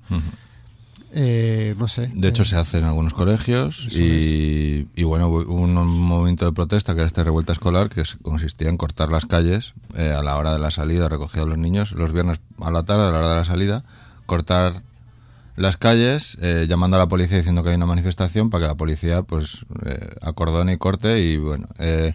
[1.18, 5.50] Eh, no sé De hecho, eh, se hace en algunos colegios y, y bueno, hubo
[5.50, 9.72] un movimiento de protesta que era esta revuelta escolar que consistía en cortar las calles
[9.94, 12.82] eh, a la hora de la salida, recoger a los niños los viernes a la
[12.82, 13.82] tarde, a la hora de la salida,
[14.26, 14.82] cortar
[15.56, 18.74] las calles eh, llamando a la policía diciendo que hay una manifestación para que la
[18.74, 19.64] policía pues
[20.20, 21.66] acordone y corte y bueno...
[21.78, 22.12] eh,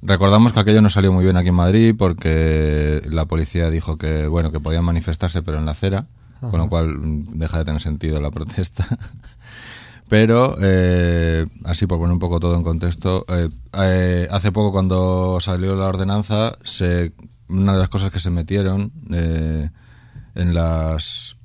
[0.00, 4.28] Recordamos que aquello no salió muy bien aquí en Madrid porque la policía dijo que
[4.28, 6.06] bueno que podían manifestarse pero en la acera,
[6.40, 8.86] con lo cual mm, deja de tener sentido la protesta.
[10.08, 15.38] Pero, eh, así por poner un poco todo en contexto, eh, eh, hace poco cuando
[15.40, 16.56] salió la ordenanza,
[17.48, 19.68] una de las cosas que se metieron eh,
[20.34, 21.36] en, las,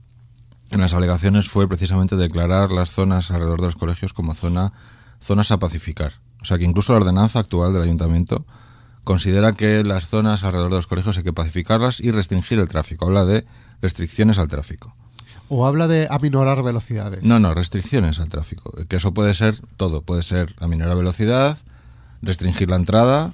[0.72, 4.72] en las alegaciones fue precisamente declarar las zonas alrededor de los colegios como zona,
[5.20, 6.14] zonas a pacificar.
[6.42, 8.46] O sea que incluso la ordenanza actual del ayuntamiento
[9.04, 13.06] considera que las zonas alrededor de los colegios hay que pacificarlas y restringir el tráfico.
[13.06, 13.46] Habla de
[13.84, 14.96] restricciones al tráfico.
[15.50, 18.74] o habla de aminorar velocidades No, no, restricciones al tráfico.
[18.88, 20.02] Que eso puede ser todo.
[20.02, 21.58] Puede ser aminorar velocidad,
[22.24, 23.34] restringir la entrada,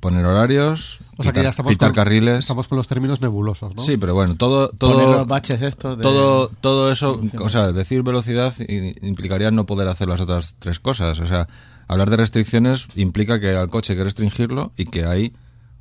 [0.00, 2.40] poner horarios, o sea que quitar, ya estamos quitar con, carriles.
[2.40, 3.82] estamos con los términos nebulosos ¿no?
[3.82, 6.02] Sí, pero bueno, todo, poner todo, los baches estos de...
[6.02, 11.18] todo, todo eso, o sea, decir velocidad implicaría no poder hacer las otras tres cosas.
[11.20, 11.48] O sea,
[11.86, 15.32] hablar de restricciones implica que al coche hay que restringirlo y que hay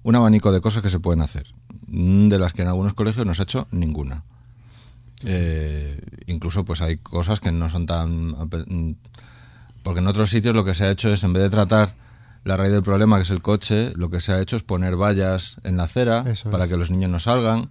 [0.03, 1.47] un abanico de cosas que se pueden hacer,
[1.93, 4.23] de las que en algunos colegios no se ha hecho ninguna.
[5.25, 8.29] Eh, incluso pues hay cosas que no son tan...
[8.29, 8.95] mm,
[9.83, 11.93] Porque en otros sitios lo que se ha hecho es, en vez de tratar
[12.43, 14.95] la raíz del problema, que es el coche, lo que se ha hecho es poner
[14.97, 16.69] vallas en la acera Eso para es.
[16.71, 17.69] que los niños no salgan.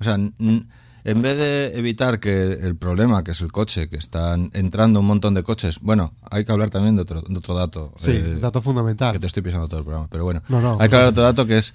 [0.00, 4.50] O sea, en vez de evitar que el problema, que es el coche, que están
[4.54, 7.92] entrando un montón de coches, bueno, hay que hablar también de otro, de otro dato.
[7.96, 9.12] Sí, eh, dato fundamental.
[9.12, 10.42] que te estoy pisando todo el programa, pero bueno.
[10.48, 10.78] No, no.
[10.80, 11.74] Hay que hablar de otro dato que es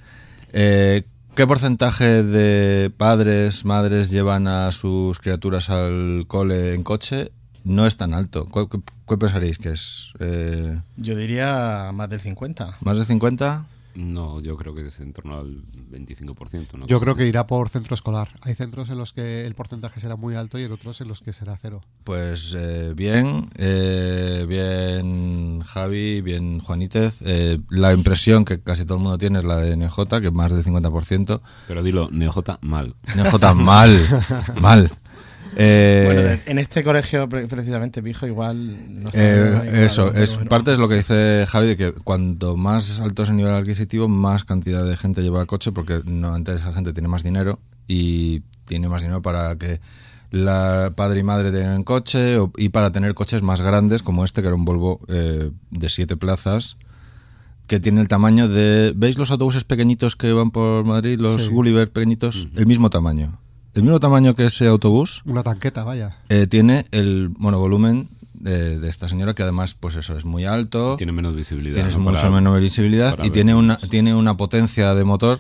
[0.52, 1.04] eh,
[1.36, 7.32] qué porcentaje de padres, madres llevan a sus criaturas al cole en coche.
[7.64, 8.46] No es tan alto.
[8.46, 10.14] ¿Cu- ¿Qué, qué pensaréis que es?
[10.20, 12.78] Eh, Yo diría más del 50.
[12.82, 13.66] ¿Más de 50?
[13.96, 16.74] No, yo creo que es en torno al 25%.
[16.74, 17.20] una Yo creo así.
[17.20, 18.30] que irá por centro escolar.
[18.42, 21.22] Hay centros en los que el porcentaje será muy alto y en otros en los
[21.22, 21.82] que será cero.
[22.04, 27.22] Pues eh, bien, eh, bien Javi, bien Juanítez.
[27.26, 30.34] Eh, la impresión que casi todo el mundo tiene es la de NJ, que es
[30.34, 31.42] más del 50%.
[31.68, 32.96] Pero dilo, NeoJ mal.
[33.16, 33.92] NJ mal,
[34.62, 34.92] mal.
[35.56, 40.36] Eh, Bueno, en este colegio pre- precisamente, Pijo, igual no está Eh, igual, eso, es
[40.36, 40.50] bueno.
[40.50, 44.08] parte de lo que dice Javi, de que cuanto más alto es el nivel adquisitivo,
[44.08, 48.88] más cantidad de gente lleva coche, porque normalmente esa gente tiene más dinero y tiene
[48.90, 49.80] más dinero para que
[50.32, 54.42] la padre y madre tengan coche o- y para tener coches más grandes, como este,
[54.42, 56.78] que era un Volvo eh, de siete plazas,
[57.68, 58.94] que tiene el tamaño de...
[58.96, 61.50] ¿Veis los autobuses pequeñitos que van por Madrid, los Sí.
[61.50, 62.48] Gulliver pequeñitos?
[62.56, 63.40] El mismo tamaño.
[63.74, 66.18] El mismo tamaño que ese autobús, Una tanqueta, vaya.
[66.30, 70.96] eh, tiene el monovolumen de, de esta señora que además pues eso es muy alto
[70.98, 71.76] Tiene menos visibilidad.
[71.76, 72.04] tienes ¿no?
[72.04, 75.40] mucho Para- menos visibilidad y tiene una tiene una potencia de motor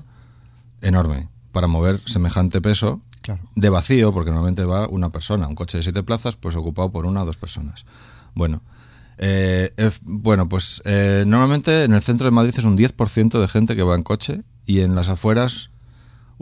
[0.82, 3.42] enorme para mover semejante peso Claro.
[3.56, 7.06] de vacío porque normalmente va una persona un coche de siete plazas pues ocupado por
[7.06, 7.86] una o dos personas
[8.36, 8.62] bueno
[9.18, 13.76] eh, bueno pues eh, normalmente en el centro de Madrid es un 10% de gente
[13.76, 15.70] que va en coche y en las afueras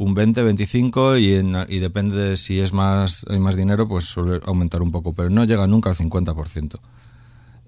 [0.02, 4.06] un 20, 25 y, en, y depende de si es más hay más dinero, pues
[4.06, 6.80] suele aumentar un poco, pero no llega nunca al 50%.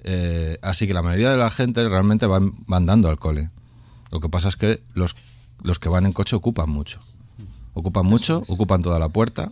[0.05, 3.51] Eh, así que la mayoría de la gente realmente van, van dando al cole.
[4.11, 5.15] Lo que pasa es que los,
[5.61, 6.99] los que van en coche ocupan mucho.
[7.75, 9.51] Ocupan mucho, ocupan toda la puerta,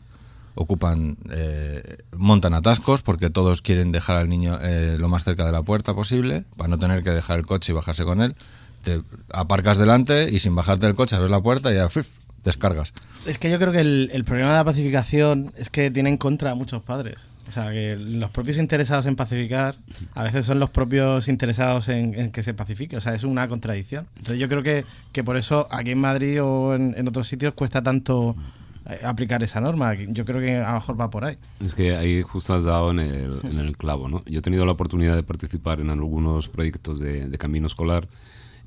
[0.55, 5.51] ocupan eh, montan atascos porque todos quieren dejar al niño eh, lo más cerca de
[5.51, 8.35] la puerta posible para no tener que dejar el coche y bajarse con él.
[8.81, 12.07] Te aparcas delante y sin bajarte del coche abres la puerta y ya ¡fif!
[12.43, 12.93] Descargas.
[13.25, 16.17] Es que yo creo que el, el problema de la pacificación es que tiene en
[16.17, 17.15] contra a muchos padres.
[17.49, 19.75] O sea, que los propios interesados en pacificar
[20.13, 22.95] a veces son los propios interesados en, en que se pacifique.
[22.95, 24.07] O sea, es una contradicción.
[24.15, 27.53] Entonces yo creo que, que por eso aquí en Madrid o en, en otros sitios
[27.53, 28.37] cuesta tanto
[28.85, 29.93] eh, aplicar esa norma.
[29.95, 31.35] Yo creo que a lo mejor va por ahí.
[31.59, 34.23] Es que ahí justo has dado en el, en el clavo, ¿no?
[34.27, 38.07] Yo he tenido la oportunidad de participar en algunos proyectos de, de camino escolar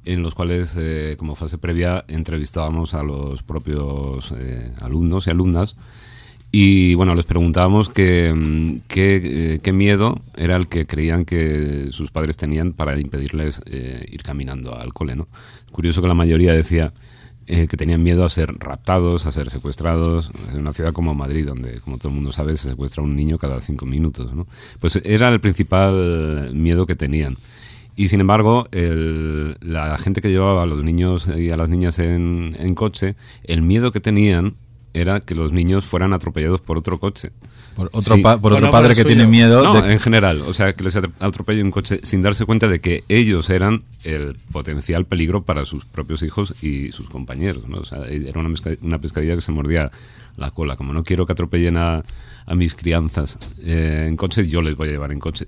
[0.05, 5.77] en los cuales, eh, como fase previa, entrevistábamos a los propios eh, alumnos y alumnas
[6.51, 12.11] y, bueno, les preguntábamos qué, mm, eh, qué miedo era el que creían que sus
[12.11, 15.27] padres tenían para impedirles ir caminando al cole, ¿no?
[15.73, 16.93] Curioso que la mayoría decía
[17.47, 21.79] que tenían miedo a ser raptados, a ser secuestrados, en una ciudad como Madrid, donde,
[21.81, 24.35] como todo el mundo sabe, se secuestra un niño cada cinco minutos.
[24.35, 24.47] ¿no?
[24.81, 27.37] Pues era el principal miedo que tenían.
[27.97, 31.99] Y sin embargo, el- la gente que llevaba a los niños y a las niñas
[32.01, 34.55] en, en coche, el miedo que tenían
[34.95, 37.31] era que los niños fueran atropellados por otro coche.
[37.75, 38.23] Por otro, Sí.
[38.23, 39.17] pa- por otro padre que suyo.
[39.17, 42.23] tiene miedo No, de- en general, o sea, que les atre- atropelle un coche sin
[42.23, 47.09] darse cuenta de que ellos eran el potencial peligro para sus propios hijos y sus
[47.09, 47.79] compañeros, ¿no?
[47.79, 49.91] O sea, era una, una pescadilla que se mordía
[50.37, 50.77] la cola.
[50.77, 52.05] Como no quiero que atropellen a,
[52.47, 55.47] a mis crianzas eh, en coche, yo les voy a llevar en coche.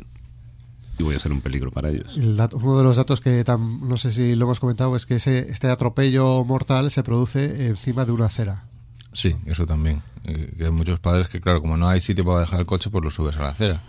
[0.98, 2.16] Y voy a ser un peligro para ellos.
[2.16, 5.04] El dato- uno de los datos que tam- no sé si lo hemos comentado es
[5.04, 8.64] que ese, este atropello mortal se produce encima de una acera.
[9.12, 10.02] Sí, eso también.
[10.24, 12.88] Eh, que hay muchos padres que, claro, como no hay sitio para dejar el coche,
[12.90, 13.80] pues lo subes a la acera.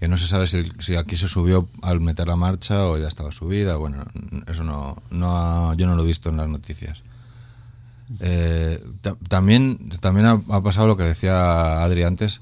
[0.00, 3.06] Que no se sabe si, si aquí se subió al meter la marcha o ya
[3.06, 3.76] estaba subida.
[3.76, 4.04] Bueno,
[4.48, 5.36] eso no, no
[5.70, 7.02] ha- yo no lo he visto en las noticias.
[8.18, 12.40] Eh, ta- también también ha, ha pasado lo que decía Adri antes,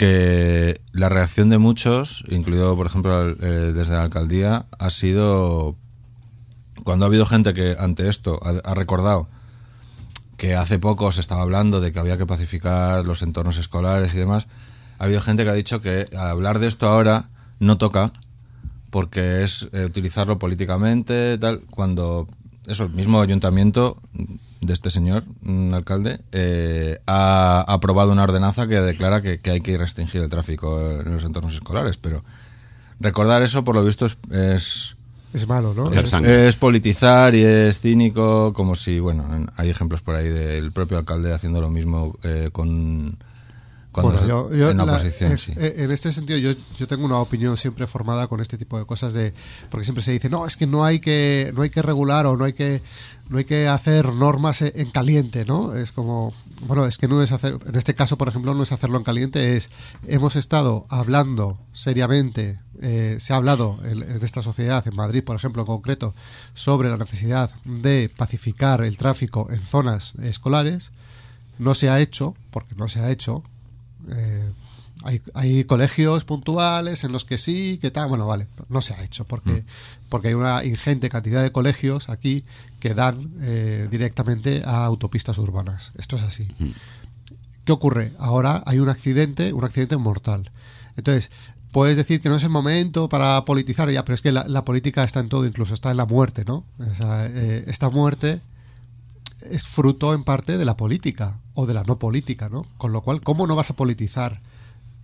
[0.00, 5.76] que la reacción de muchos, incluido por ejemplo eh, desde la alcaldía, ha sido
[6.84, 9.28] cuando ha habido gente que ante esto ha, ha recordado
[10.38, 14.16] que hace poco se estaba hablando de que había que pacificar los entornos escolares y
[14.16, 14.48] demás,
[14.98, 18.10] ha habido gente que ha dicho que hablar de esto ahora no toca
[18.88, 22.26] porque es eh, utilizarlo políticamente, tal, cuando
[22.66, 24.00] eso, el mismo ayuntamiento
[24.60, 29.60] de este señor, un alcalde, eh, ha aprobado una ordenanza que declara que, que hay
[29.60, 32.22] que restringir el tráfico en los entornos escolares, pero
[33.00, 34.96] recordar eso, por lo visto, es- es
[35.32, 35.90] Es malo, ¿no?
[35.92, 40.98] Es- politizar y es cínico, como si, bueno, en- hay ejemplos por ahí del propio
[40.98, 43.16] alcalde haciendo lo mismo eh, con,
[43.92, 45.52] Cuando Bueno, yo- yo en la la- oposición, eh, sí.
[45.56, 48.84] eh, en este sentido, yo, yo tengo una opinión siempre formada con este tipo de
[48.86, 49.34] cosas de
[49.68, 52.36] porque siempre se dice no es que no hay que no hay que regular o
[52.36, 52.80] no hay que
[53.30, 55.74] no hay que hacer normas e- en caliente, ¿no?
[55.74, 56.34] Es como
[56.66, 59.04] bueno es que no es hacer en este caso por ejemplo no es hacerlo en
[59.04, 59.70] caliente es
[60.06, 65.62] hemos estado hablando seriamente eh, se ha hablado en, esta sociedad en Madrid por ejemplo
[65.62, 66.14] en concreto
[66.54, 70.90] sobre la necesidad de pacificar el tráfico en zonas escolares
[71.58, 73.42] no se ha hecho porque no se ha hecho
[74.10, 74.52] eh,
[75.02, 79.02] hay, hay colegios puntuales en los que sí, que tal, bueno, vale, no se ha
[79.02, 79.64] hecho porque,
[80.10, 82.44] porque hay una ingente cantidad de colegios aquí
[82.80, 85.92] que dan eh, directamente a autopistas urbanas.
[85.96, 86.48] Esto es así.
[87.64, 88.12] ¿Qué ocurre?
[88.18, 90.50] Ahora hay un accidente, un accidente mortal.
[90.96, 91.30] Entonces,
[91.72, 94.64] puedes decir que no es el momento para politizar ya, pero es que la, la
[94.64, 96.64] política está en todo, incluso está en la muerte, ¿no?
[96.78, 98.40] O sea, eh, esta muerte
[99.48, 102.66] es fruto en parte de la política o de la no política, ¿no?
[102.76, 104.40] Con lo cual, ¿cómo no vas a politizar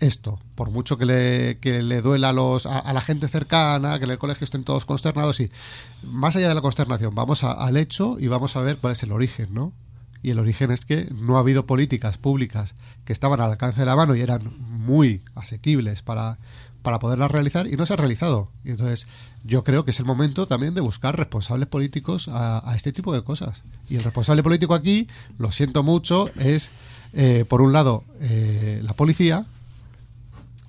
[0.00, 0.38] esto?
[0.54, 4.10] Por mucho que le, que le duela a, los, a, la gente cercana, que en
[4.10, 5.50] el colegio estén todos consternados y
[6.04, 9.02] más allá de la consternación, vamos a- al hecho y vamos a ver cuál es
[9.02, 9.72] el origen, ¿no?
[10.22, 13.86] Y el origen es que no ha habido políticas públicas que estaban al alcance de
[13.86, 16.38] la mano y eran muy asequibles para,
[16.82, 18.50] para poderlas realizar y no se ha realizado.
[18.64, 19.06] Y entonces
[19.44, 23.12] yo creo que es el momento también de buscar responsables políticos a, a este tipo
[23.14, 23.62] de cosas.
[23.88, 25.06] Y el responsable político aquí,
[25.38, 26.70] lo siento mucho, es
[27.12, 29.44] eh, por un lado eh, la policía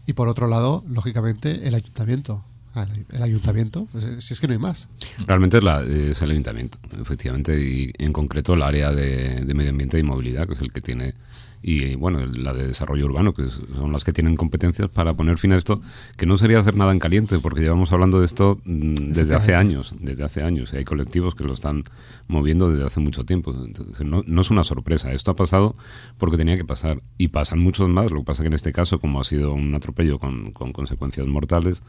[0.07, 2.43] y por otro lado, lógicamente, el ayuntamiento.
[2.73, 4.87] Ah, el, ayuntamiento, pues, eh, si es que no hay más.
[5.25, 9.97] Realmente es, la- el ayuntamiento, efectivamente, y en concreto el área de, de medio ambiente
[9.97, 11.13] y movilidad, que es el que tiene,
[11.61, 15.51] y bueno, la de desarrollo urbano, que son las que tienen competencias para poner fin
[15.53, 15.81] a esto,
[16.17, 19.55] que no sería hacer nada en caliente, porque llevamos hablando de esto mm, desde hace
[19.55, 21.83] años, desde hace años, y hay colectivos que lo están
[22.27, 23.53] moviendo desde hace mucho tiempo.
[23.53, 25.75] Entonces, no, no es una sorpresa, esto ha pasado
[26.17, 28.99] porque tenía que pasar, y pasan muchos más, lo que pasa que en este caso,
[28.99, 31.81] como ha sido un atropello con, con consecuencias mortales,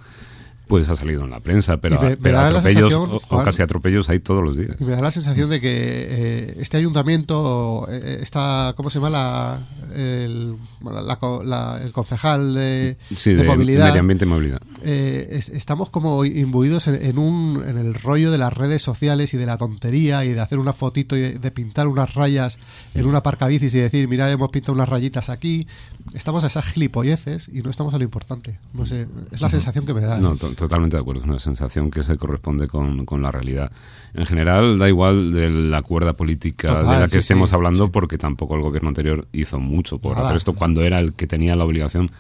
[0.69, 3.63] pues ha salido en la prensa, pero, me- me pero la atropellos o- Juan, casi
[3.63, 4.81] atropellos hay todos los días.
[4.81, 9.11] Me da la sensación de que eh, este ayuntamiento, eh, está, ¿cómo se llama?
[9.11, 9.59] La,
[9.97, 13.87] el, la- la el concejal de, Sí, de de, movilidad.
[13.89, 14.61] medio ambiente y movilidad.
[14.83, 19.35] eh, es- estamos como imbuidos en, en un, en el rollo de las redes sociales
[19.35, 22.59] y de la tontería y de hacer una fotito y de, de pintar unas rayas
[22.95, 25.67] en una parcabicis y decir, mira, hemos pintado unas rayitas aquí.
[26.15, 28.59] Estamos a esas gilipolleces y no estamos a lo importante.
[28.73, 30.19] No sé, es la sensación que me da.
[30.19, 31.21] No, to- totalmente de acuerdo.
[31.23, 33.71] Es una sensación que se corresponde con, con la realidad.
[34.15, 37.55] En general, da igual de la cuerda política Total, de la que sí, estemos sí,
[37.57, 40.27] hablando, porque tampoco el gobierno anterior hizo mucho por Nada.
[40.29, 42.11] hacer esto cuando era el que tenía la obligación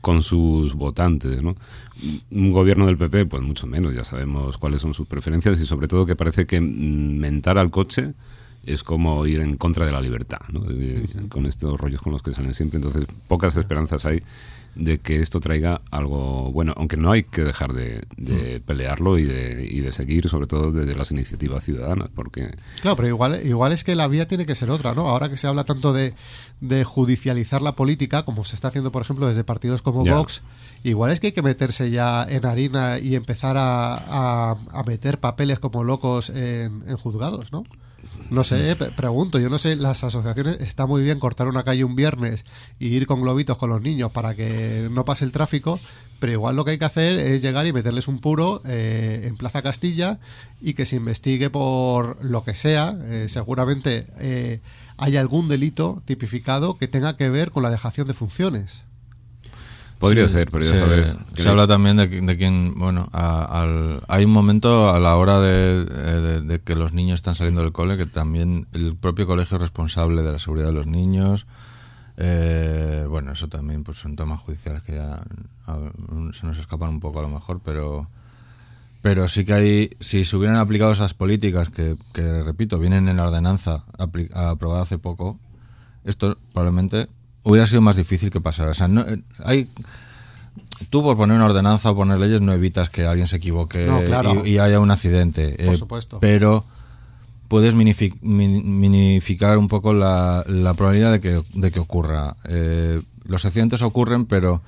[0.00, 1.40] con sus votantes.
[2.30, 5.88] Un gobierno del PP, pues mucho menos, ya sabemos cuáles son sus preferencias y sobre
[5.88, 8.12] todo que parece que mentar al coche
[8.64, 10.62] es como ir en contra de la libertad, ¿no?
[11.28, 12.76] Con estos rollos con los que salen siempre.
[12.76, 14.22] Entonces, pocas esperanzas hay
[14.76, 19.24] de que esto traiga algo bueno, aunque no hay que dejar de, de pelearlo y
[19.24, 22.50] de, y de seguir, sobre todo desde las iniciativas ciudadanas, porque
[22.82, 25.08] Claro, pero igual, igual es que la vía tiene que ser otra, ¿no?
[25.08, 26.12] Ahora que se habla tanto de,
[26.60, 30.14] de judicializar la política, como se está haciendo, por ejemplo, desde partidos como Ya.
[30.16, 30.42] Vox,
[30.84, 35.18] igual es que hay que meterse ya en harina y empezar a, a- a meter
[35.20, 37.64] papeles como locos en, en juzgados, ¿no?
[38.30, 41.84] No sé, pe- pregunto, yo no sé, las asociaciones, está muy bien cortar una calle
[41.84, 42.44] un viernes
[42.78, 45.78] y ir con globitos con los niños para que no pase el tráfico,
[46.18, 49.36] pero igual lo que hay que hacer es llegar y meterles un puro eh, en
[49.36, 50.18] Plaza Castilla
[50.60, 54.60] y que se investigue por lo que sea, eh, seguramente eh,
[54.96, 58.82] hay algún delito tipificado que tenga que ver con la dejación de funciones.
[59.98, 61.16] Podría Sí, ser, pero ya se, sabes.
[61.34, 65.40] Se habla también de, de quien, bueno, a- al- hay un momento a la hora
[65.40, 69.26] de, eh, de- de que los niños están saliendo del cole que también el propio
[69.26, 71.46] colegio es responsable de la seguridad de los niños.
[72.18, 75.22] Eh, bueno, eso también pues son temas judiciales que ya
[75.66, 75.78] a-
[76.32, 78.08] se nos escapan un poco a lo mejor, pero
[79.02, 83.16] pero sí que hay, si se hubieran aplicado esas políticas que, que, repito, vienen en
[83.18, 85.38] la ordenanza apli- aprobada hace poco,
[86.04, 87.06] esto probablemente
[87.46, 88.70] hubiera sido más difícil que pasara.
[88.70, 89.68] O sea, no, eh, hay,
[90.90, 94.00] tú por poner una ordenanza o poner leyes no evitas que alguien se equivoque No,
[94.02, 94.44] claro.
[94.44, 95.54] y, y haya un accidente.
[95.64, 96.18] Por eh, supuesto.
[96.20, 96.64] Pero
[97.48, 102.36] puedes minifi- min- minificar un poco la, la probabilidad de que, de que ocurra.
[102.44, 104.60] Eh, los accidentes ocurren, pero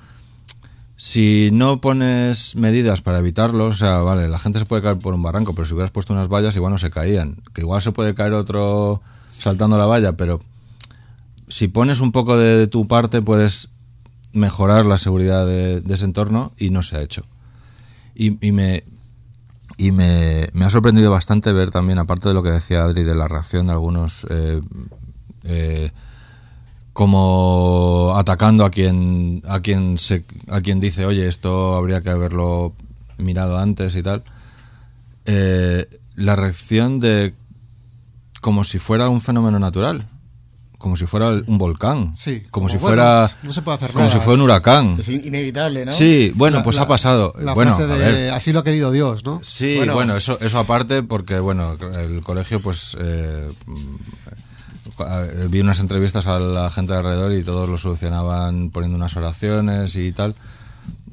[0.95, 5.13] si no pones medidas para evitarlo, o sea, vale, la gente se puede caer por
[5.13, 7.37] un barranco, pero si hubieras puesto unas vallas igual no se caían.
[7.53, 9.01] Que igual se puede caer otro
[9.37, 10.41] saltando la valla, pero
[11.49, 13.69] si pones un poco de, tu parte puedes
[14.31, 17.25] mejorar la seguridad de, ese entorno y no se ha hecho.
[18.15, 18.83] Y, y me
[19.77, 23.15] y me, me ha sorprendido bastante ver también, aparte de lo que decía Adri, de
[23.15, 24.61] la reacción de algunos eh,
[25.45, 25.91] eh,
[26.91, 32.73] como atacando a quien a quien se a quien dice oye esto habría que haberlo
[33.17, 34.21] mirado antes y tal
[35.25, 37.33] eh, la reacción de
[38.41, 40.05] como si fuera un fenómeno natural
[40.79, 44.05] como si fuera un volcán Sí, como, como, si fuera no se puede hacer como
[44.05, 45.91] nada, si fuera un huracán Es in- inevitable, ¿no?
[45.91, 48.31] sí bueno La- pues la- ha pasado La bueno frase a de ver.
[48.31, 49.39] así lo ha querido Dios, ¿no?
[49.43, 49.93] Sí, Bueno.
[49.93, 53.95] bueno, eso, eso aparte porque, bueno, el colegio, pues, eh, mm,
[55.01, 59.15] eh, vi unas entrevistas a la gente de alrededor y todos lo solucionaban poniendo unas
[59.15, 60.35] oraciones y tal.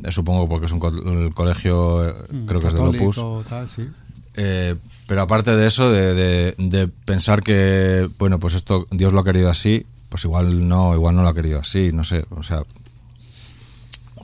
[0.05, 2.15] Eh, supongo porque es un co- el colegio, eh,
[2.47, 3.21] creo que es de Opus.
[3.49, 3.89] tal, sí.
[4.35, 4.75] Eh,
[5.07, 9.25] pero aparte de eso, de, de- de pensar que, bueno, pues esto Dios lo ha
[9.25, 12.63] querido así, pues igual no, igual no lo ha querido así, no sé, o sea,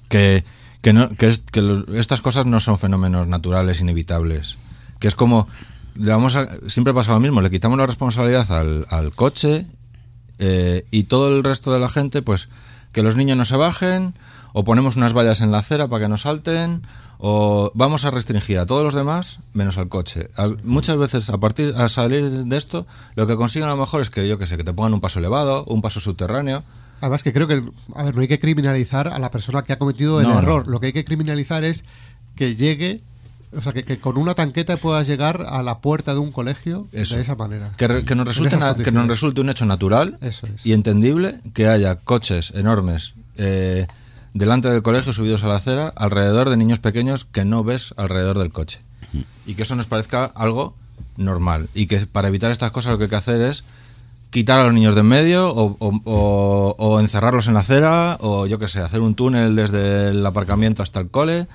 [0.09, 0.45] que,
[0.83, 4.57] que, no, que, es- que estas cosas no son fenómenos naturales, inevitables,
[4.99, 5.49] que es como,
[5.95, 6.37] vamos
[6.69, 9.67] siempre pasa lo mismo, le quitamos la responsabilidad al, al coche
[10.39, 12.49] eh, y todo el resto de la gente, pues
[12.93, 14.15] que los niños no se bajen,
[14.53, 16.83] o ponemos unas vallas en la acera para que no salten,
[17.19, 20.29] o vamos a restringir a todos los demás menos al coche.
[20.37, 24.03] A- muchas veces a partir a salir de esto, lo que consiguen a lo mejor
[24.03, 26.63] es que yo que sé, que te pongan un paso elevado, un paso subterráneo.
[27.01, 29.79] Además que creo que, a ver, no hay que criminalizar a la persona que ha
[29.79, 30.39] cometido el No, no.
[30.41, 30.69] error.
[30.69, 31.85] Lo que hay que criminalizar es
[32.37, 33.01] que llegue,
[33.57, 36.87] o sea, que, que con una tanqueta puedas llegar a la puerta de un colegio
[36.93, 37.17] Eso.
[37.17, 37.71] de esa manera.
[37.77, 40.65] Que, re- que nos resulte na- que nos resulte un hecho natural Eso es.
[40.65, 43.87] y entendible que haya coches enormes eh,
[44.35, 48.39] delante del colegio subidos a la acera alrededor de niños pequeños que no ves alrededor
[48.39, 48.81] del coche
[49.47, 50.75] y que eso nos parezca algo
[51.17, 53.65] normal y que para evitar estas cosas lo que hay que hacer es
[54.31, 58.17] quitar a los niños de en medio o, o- o- o encerrarlos en la acera
[58.21, 61.47] o yo que sé hacer un túnel desde el aparcamiento hasta el cole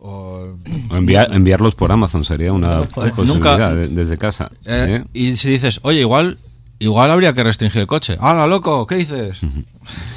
[0.00, 0.54] o
[0.90, 4.48] O enviar- enviarlos por Amazon sería una posibilidad nunca- de- desde casa.
[4.64, 5.04] Eh, ¿eh?
[5.12, 6.38] Y si dices, oye, igual
[6.78, 8.16] igual habría que restringir el coche.
[8.20, 8.86] ¡Hala, loco!
[8.86, 9.40] ¿Qué dices?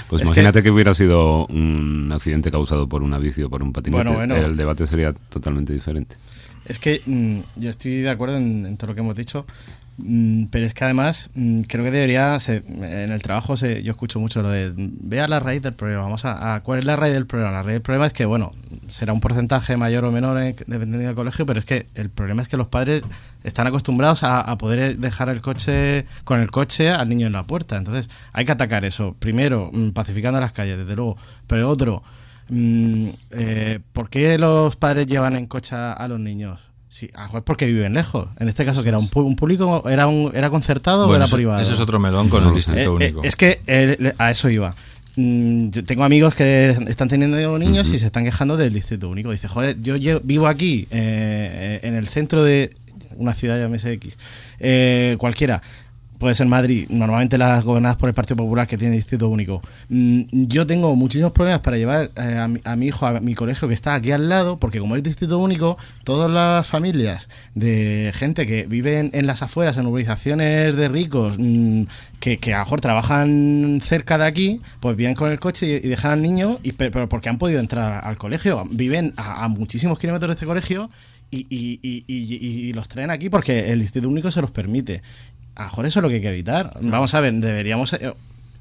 [0.10, 0.72] Pues Es imagínate que...
[0.72, 4.04] hubiera sido un accidente causado por una bici o por un patinete.
[4.04, 4.36] Bueno, bueno.
[4.36, 6.18] El debate sería totalmente diferente.
[6.66, 9.46] Es que mm, yo estoy de acuerdo en, en todo lo que hemos dicho,
[10.52, 14.20] pero es que además mm, creo que debería, se- en el trabajo se, yo escucho
[14.20, 17.14] mucho lo de, mm, vea la raíz del problema, vamos a, ¿cuál es la raíz
[17.14, 17.52] del problema?
[17.52, 18.52] La raíz del problema es que, bueno,
[18.88, 22.42] será un porcentaje mayor o menor en- dependiendo del colegio, pero es que el problema
[22.42, 23.04] es que los padres
[23.44, 27.78] están acostumbrados a, poder dejar el coche con el coche al niño en la puerta,
[27.78, 32.04] entonces hay que atacar eso, primero mm, pacificando las calles, desde luego, pero otro,
[32.52, 36.60] Mm, eh, ¿Por qué los padres llevan en coche a los niños?
[36.92, 38.28] Sí, a lo mejor porque viven lejos.
[38.40, 41.26] En este caso, que era un, pu- un público, era un, era concertado o era
[41.26, 41.62] ese, privado.
[41.62, 43.24] ese es otro melón con el distrito Eh, eh, único.
[43.24, 44.74] es que eh, a eso iba.
[45.16, 49.32] Mm, yo tengo amigos que están teniendo niños y se están quejando del distrito único.
[49.32, 52.72] Dice, joder, yo vivo aquí, eh, en el centro de
[53.18, 54.18] una ciudad, llámese X,
[54.60, 55.62] eh, cualquiera.
[56.20, 59.62] Puede ser Madrid, normalmente las gobernadas por el Partido Popular que tiene distrito único.
[59.88, 63.74] Mm, Yo tengo muchísimos problemas para llevar eh, a, mi, hijo a mi colegio que
[63.74, 68.66] está aquí al lado, porque como es distrito único, todas las familias de gente que
[68.68, 71.84] vive en, las afueras, en urbanizaciones de ricos, mm,
[72.20, 76.12] que, a lo mejor trabajan cerca de aquí, pues vienen con el coche y, dejan
[76.12, 78.62] al niño, y, pe- pero porque han podido entrar al colegio.
[78.72, 80.90] Viven a, muchísimos kilómetros de este colegio
[81.32, 85.02] y- y- y- y los traen aquí porque el distrito único se los permite.
[85.60, 86.72] A lo mejor eso es lo que hay que evitar.
[86.82, 88.14] Vamos a ver, deberíamos eh,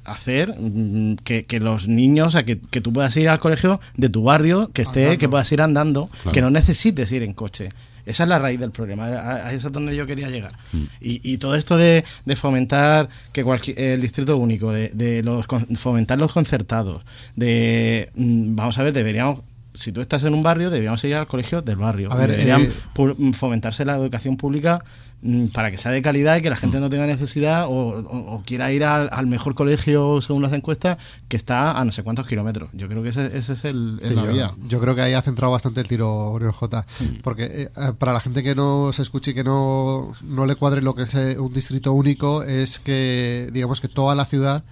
[0.05, 3.79] hacer mm, que, que los niños, o sea, que, que tú puedas ir al colegio
[3.95, 5.19] de tu barrio, que esté, Andando.
[5.19, 6.31] que puedas ir andando, Claro.
[6.33, 7.69] que no necesites ir en coche.
[8.05, 10.53] Esa es la raíz del problema, a, a eso es donde yo quería llegar.
[10.99, 15.45] Y, y todo esto de, de fomentar que cualquier, el distrito único, de, de los
[15.77, 17.03] fomentar los concertados,
[17.35, 19.39] de mm, vamos a ver, deberíamos
[19.75, 22.11] si tú estás en un barrio, deberíamos ir al colegio del barrio.
[22.11, 22.71] A ver, Deberían eh,
[23.17, 25.08] mm, fomentarse la educación pública mm,
[25.53, 28.43] para que sea de calidad y que la gente no tenga necesidad o, o- o
[28.45, 30.97] quiera ir al, al mejor colegio según las encuestas
[31.27, 32.69] que está a no sé cuántos kilómetros.
[32.73, 34.51] Yo creo que ese, ese es el, es Sí, la yo, vía.
[34.69, 36.85] yo creo que ahí ha centrado bastante el tiro Oriol J.
[37.21, 40.55] Porque eh, eh, para la gente que no se escuche y que no, no le
[40.55, 44.63] cuadre lo que es eh, un distrito único, es que, digamos que toda la ciudad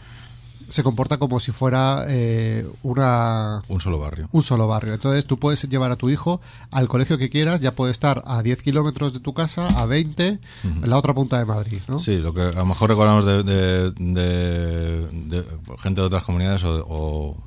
[0.70, 4.28] se comporta como si fuera eh, una Un solo barrio.
[4.32, 4.94] un solo barrio.
[4.94, 6.42] Entonces tú puedes llevar a tu hijo
[6.72, 10.40] al colegio que quieras, ya puede estar a 10 kilómetros de tu casa, a 20,
[10.64, 12.00] en la otra punta de Madrid, ¿no?
[12.00, 15.46] Sí, lo que a lo mejor recordamos de, de- de- de
[15.80, 17.38] gente de otras comunidades o, o-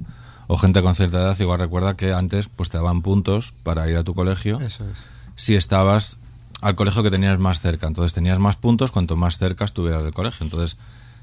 [0.47, 3.97] o gente con cierta edad, igual recuerda que antes pues te daban puntos para ir
[3.97, 5.07] a tu colegio Eso es.
[5.37, 6.19] si estabas
[6.61, 7.87] al colegio que tenías más cerca.
[7.87, 10.45] Entonces tenías más puntos cuanto más cerca estuvieras del colegio.
[10.45, 10.77] Entonces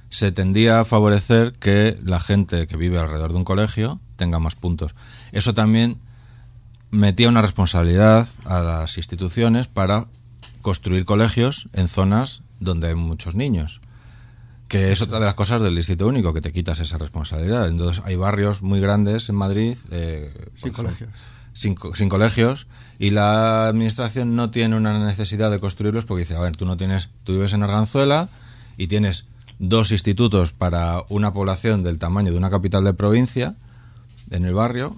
[0.09, 4.55] se tendía a favorecer que la gente que vive alrededor de un colegio tenga más
[4.55, 4.95] puntos.
[5.31, 5.97] Eso también
[6.91, 10.05] metía una responsabilidad a las instituciones para
[10.61, 13.81] construir colegios en zonas donde hay muchos niños.
[14.67, 17.67] Que es otra de las cosas del distrito único, que te quitas esa responsabilidad.
[17.67, 19.77] Entonces hay barrios muy grandes en Madrid.
[19.91, 21.09] eh, Sin colegios.
[21.53, 22.67] Sin, sin colegios
[22.99, 26.77] y la administración no tiene una necesidad de construirlos porque dice, a ver, tú no
[26.77, 28.29] tienes, tú vives en Arganzuela
[28.77, 29.25] y tienes
[29.59, 33.55] dos institutos para una población del tamaño de una capital de provincia
[34.29, 34.95] en el barrio,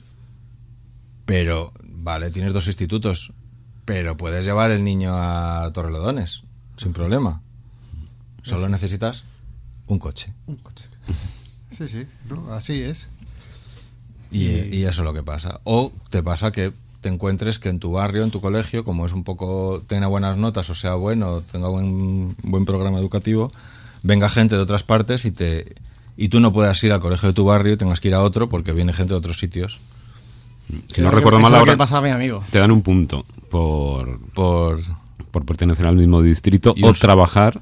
[1.26, 3.34] pero vale, tienes dos institutos,
[3.86, 6.44] pero puedes llevar el niño a Torrelodones
[6.78, 7.42] sin problema.
[8.42, 9.26] Solo necesitas
[9.88, 10.34] un coche.
[10.48, 10.88] Un coche.
[11.72, 12.52] Sí, sí, ¿no?
[12.52, 13.08] así es.
[14.32, 15.62] Y, y eso es lo que pasa.
[15.64, 19.14] O te pasa que te encuentres que en tu barrio, en tu colegio, como es
[19.14, 23.52] un poco, tenga buenas notas o sea bueno, tenga buen, buen programa educativo,
[24.04, 25.76] venga gente de otras partes y te
[26.18, 28.22] y tú no puedas ir al colegio de tu barrio y tengas que ir a
[28.22, 29.80] otro porque viene gente de otros sitios.
[30.92, 32.44] Si no recuerdo mal ahora, pasa a mi amigo.
[32.52, 34.80] te dan un punto por, por,
[35.32, 37.62] por pertenecer al mismo distrito o trabajar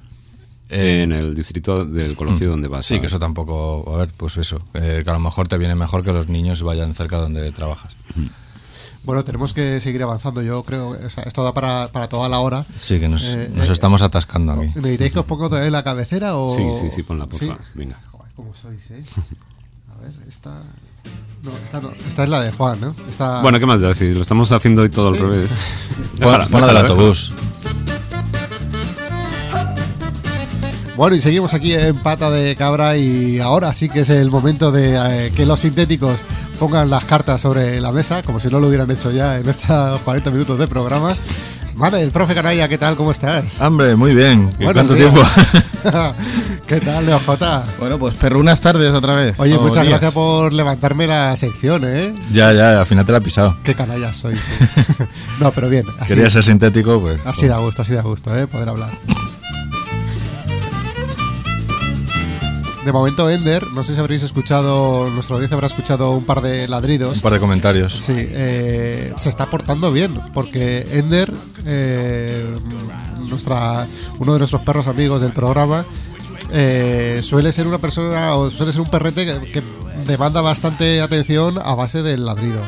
[0.70, 2.52] Eh, en el distrito del colegio Mm.
[2.52, 2.86] donde vas.
[2.86, 5.58] Sí, a- que eso tampoco, a ver, pues eso, eh, que a lo mejor te
[5.58, 7.94] viene mejor que los niños vayan cerca donde trabajas.
[9.08, 10.42] Bueno, tenemos que seguir avanzando.
[10.42, 12.66] Yo creo que o sea, esto da para, para toda la hora.
[12.78, 14.70] Sí, que nos, Eh, nos eh, estamos atascando aquí.
[14.76, 16.54] ¿Me diréis que os ponga otra vez la cabecera o...?
[16.54, 17.46] Sí, sí, sí, ponla, porfa.
[17.46, 17.52] Sí.
[17.74, 17.98] Venga.
[18.12, 19.02] Joder, ¿Cómo sois, eh?
[19.98, 20.62] A ver, esta...
[21.42, 21.90] No, esta no.
[22.06, 22.94] Esta es la de Juan, ¿no?
[23.10, 23.42] Esta...
[23.42, 23.94] Bueno, ¿qué más da?
[23.94, 25.22] Si lo estamos haciendo hoy todo Sí.
[25.22, 25.52] al revés.
[26.52, 27.32] Pon la del autobús.
[30.98, 34.72] Bueno, y seguimos aquí en Pata de Cabra y ahora sí que es el momento
[34.72, 34.96] de
[35.28, 36.24] eh, que los sintéticos
[36.60, 40.02] pongan las cartas sobre la mesa, como si no lo hubieran hecho ya en estos
[40.06, 41.16] 40 minutos de programa.
[41.76, 42.96] Vale, el profe Canalla, ¿qué tal?
[42.96, 43.62] ¿Cómo estás?
[43.62, 44.50] Hombre, muy bien.
[44.58, 45.36] ¿Qué- Buenos ¿Cuánto días.
[45.84, 46.16] tiempo?
[46.68, 47.66] ¿Qué tal, Leo J?
[47.78, 49.36] Bueno, pues perrunas tardes otra vez.
[49.38, 50.00] Oye, o muchas días.
[50.00, 52.16] gracias por levantarme la sección, ¿eh?
[52.34, 53.56] ya, ya, al final te la he pisado.
[53.64, 54.36] Qué canalla soy.
[55.40, 55.86] no, pero bien.
[56.00, 57.26] Así, Quería ser sintético, pues.
[57.28, 58.48] así da gusto, así da gusto, ¿eh?
[58.48, 58.90] Poder hablar.
[62.88, 66.70] De momento, Ender, no sé si habréis escuchado, nuestra audiencia habrá escuchado un par de
[66.70, 67.18] ladridos.
[67.18, 67.92] Un par de comentarios.
[67.92, 71.30] Sí, eh, se está portando bien, porque Ender,
[71.66, 72.46] eh,
[73.28, 73.86] nuestra,
[74.20, 75.84] uno de nuestros perros amigos del programa,
[76.54, 79.64] eh, suele ser una persona, o suele ser un perrete que, que
[80.08, 82.62] demanda bastante atención a base del ladrido.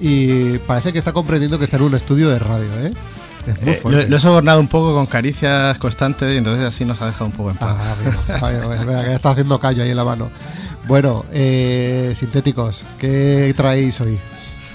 [0.00, 2.92] Y parece que está comprendiendo que está en un estudio de radio, ¿eh?
[3.46, 6.84] Es muy Eh, lo, lo he sobornado un poco con caricias constantes y entonces así
[6.84, 7.76] nos ha dejado un poco en paz.
[7.78, 7.94] Ah,
[8.40, 10.30] pues, venga, que ya está haciendo callo ahí en la mano.
[10.86, 14.18] Bueno, eh, sintéticos, ¿qué traéis hoy?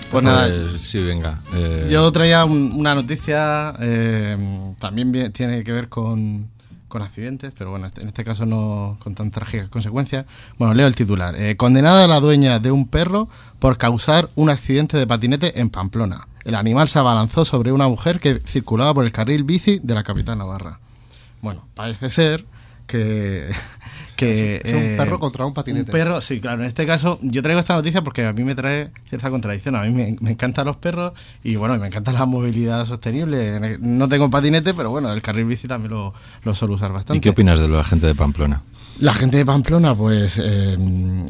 [0.10, 1.40] Pues nada, sí, venga.
[1.54, 6.50] eh, Yo traía un- una noticia, eh, también bien- tiene que ver con,
[6.90, 10.26] con accidentes, pero bueno, en este caso no con tan trágicas consecuencias.
[10.58, 11.34] Bueno, leo el titular.
[11.38, 16.28] Eh, condenada la dueña de un perro por causar un accidente de patinete en Pamplona.
[16.44, 20.04] El animal se abalanzó sobre una mujer que circulaba por el carril bici de la
[20.04, 20.80] capital navarra.
[21.42, 22.46] Bueno, parece ser
[22.88, 23.50] que...
[24.16, 25.92] que Es un eh, perro contra un patinete.
[25.92, 26.62] Un perro, sí, claro.
[26.62, 29.76] En este caso, yo traigo esta noticia porque a mí me trae cierta contradicción.
[29.76, 31.14] A mí me, me encantan los perros
[31.44, 33.78] y bueno, me encanta la movilidad sostenible.
[33.80, 36.14] No tengo patinete, pero bueno, el carril bici también lo,
[36.44, 37.18] lo suelo usar bastante.
[37.18, 38.62] ¿Y qué opinas de la gente de Pamplona?
[39.02, 40.78] La gente de Pamplona, pues, eh,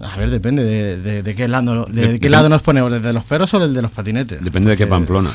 [0.03, 3.24] a ver, depende de, de- de qué lado, de, qué lado nos ponemos, desde los
[3.24, 4.43] perros o el de los patinetes.
[4.43, 5.30] Depende de qué Porque Pamplona.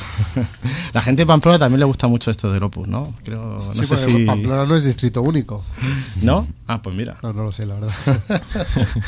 [0.92, 3.14] La gente de Pamplona también le gusta mucho esto del Opus, ¿no?
[3.24, 4.24] Creo, no sí, sé si...
[4.26, 5.64] Pamplona no es distrito único.
[6.22, 6.46] ¿No?
[6.68, 7.16] Ah, pues mira.
[7.22, 7.92] No, no lo sé, la verdad.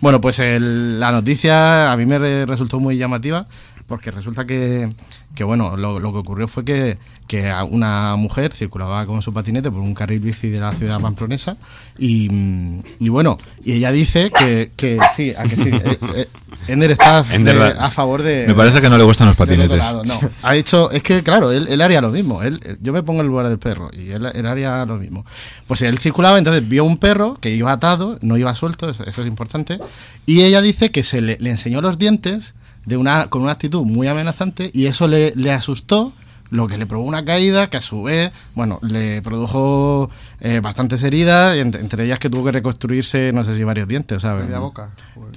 [0.00, 3.46] Bueno, pues el- la noticia a mí me re- resultó muy llamativa
[3.86, 4.92] porque resulta que,
[5.34, 6.98] que, bueno, lo, lo que ocurrió fue que,
[7.28, 11.56] que una mujer circulaba con su patinete por un carril bici de la ciudad pamplonesa
[11.98, 15.68] y, mm, y bueno, y ella dice que, que sí, a que sí.
[15.70, 16.28] eh, eh,
[16.68, 18.46] Ender está Ender de- da- a favor de...
[18.48, 19.76] Me parece que no le gustan los patinetes.
[19.78, 22.42] no, ha hecho, es que claro, él, él haría lo mismo.
[22.42, 25.24] Él, yo me pongo en el lugar del perro y él, él haría lo mismo.
[25.66, 29.20] Pues él circulaba, entonces vio un perro que iba atado, no iba suelto, eso, eso
[29.22, 29.78] es importante.
[30.24, 32.54] Y ella dice que se le, le enseñó los dientes
[32.86, 36.14] de una, con una actitud muy amenazante y eso le, le asustó.
[36.50, 40.10] Lo que le provocó una caída que a su vez, bueno, le produjo
[40.40, 43.88] eh, bastantes heridas, y entre, entre ellas que tuvo que reconstruirse, no sé si varios
[43.88, 44.44] dientes, ¿sabes?
[44.44, 44.90] Media boca.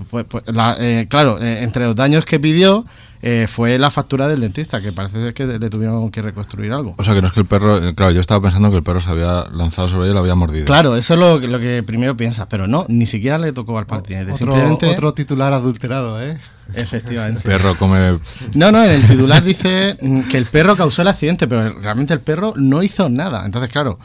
[0.10, 2.86] Pues, pues, la- eh, claro, eh, entre los daños que pidió
[3.24, 6.95] eh, fue la factura del dentista, que parece ser que le tuvieron que reconstruir algo.
[6.97, 7.78] O sea, que no es que el perro.
[7.78, 10.20] eh, Claro, yo estaba pensando que el perro se había lanzado sobre ella y lo
[10.22, 10.66] había mordido.
[10.66, 13.78] Claro, eso es lo, que- lo que primero piensas, pero no, ni siquiera le tocó
[13.78, 14.32] al patinete.
[14.32, 16.39] Otro, simplemente, otro titular adulterado, ¿eh?
[16.76, 17.41] efectivamente.
[17.43, 18.18] Perro come.
[18.56, 22.14] No, no, en el titular dice mm, que el perro causó el accidente, pero realmente
[22.14, 23.45] el perro no hizo nada.
[23.45, 23.99] Entonces, claro,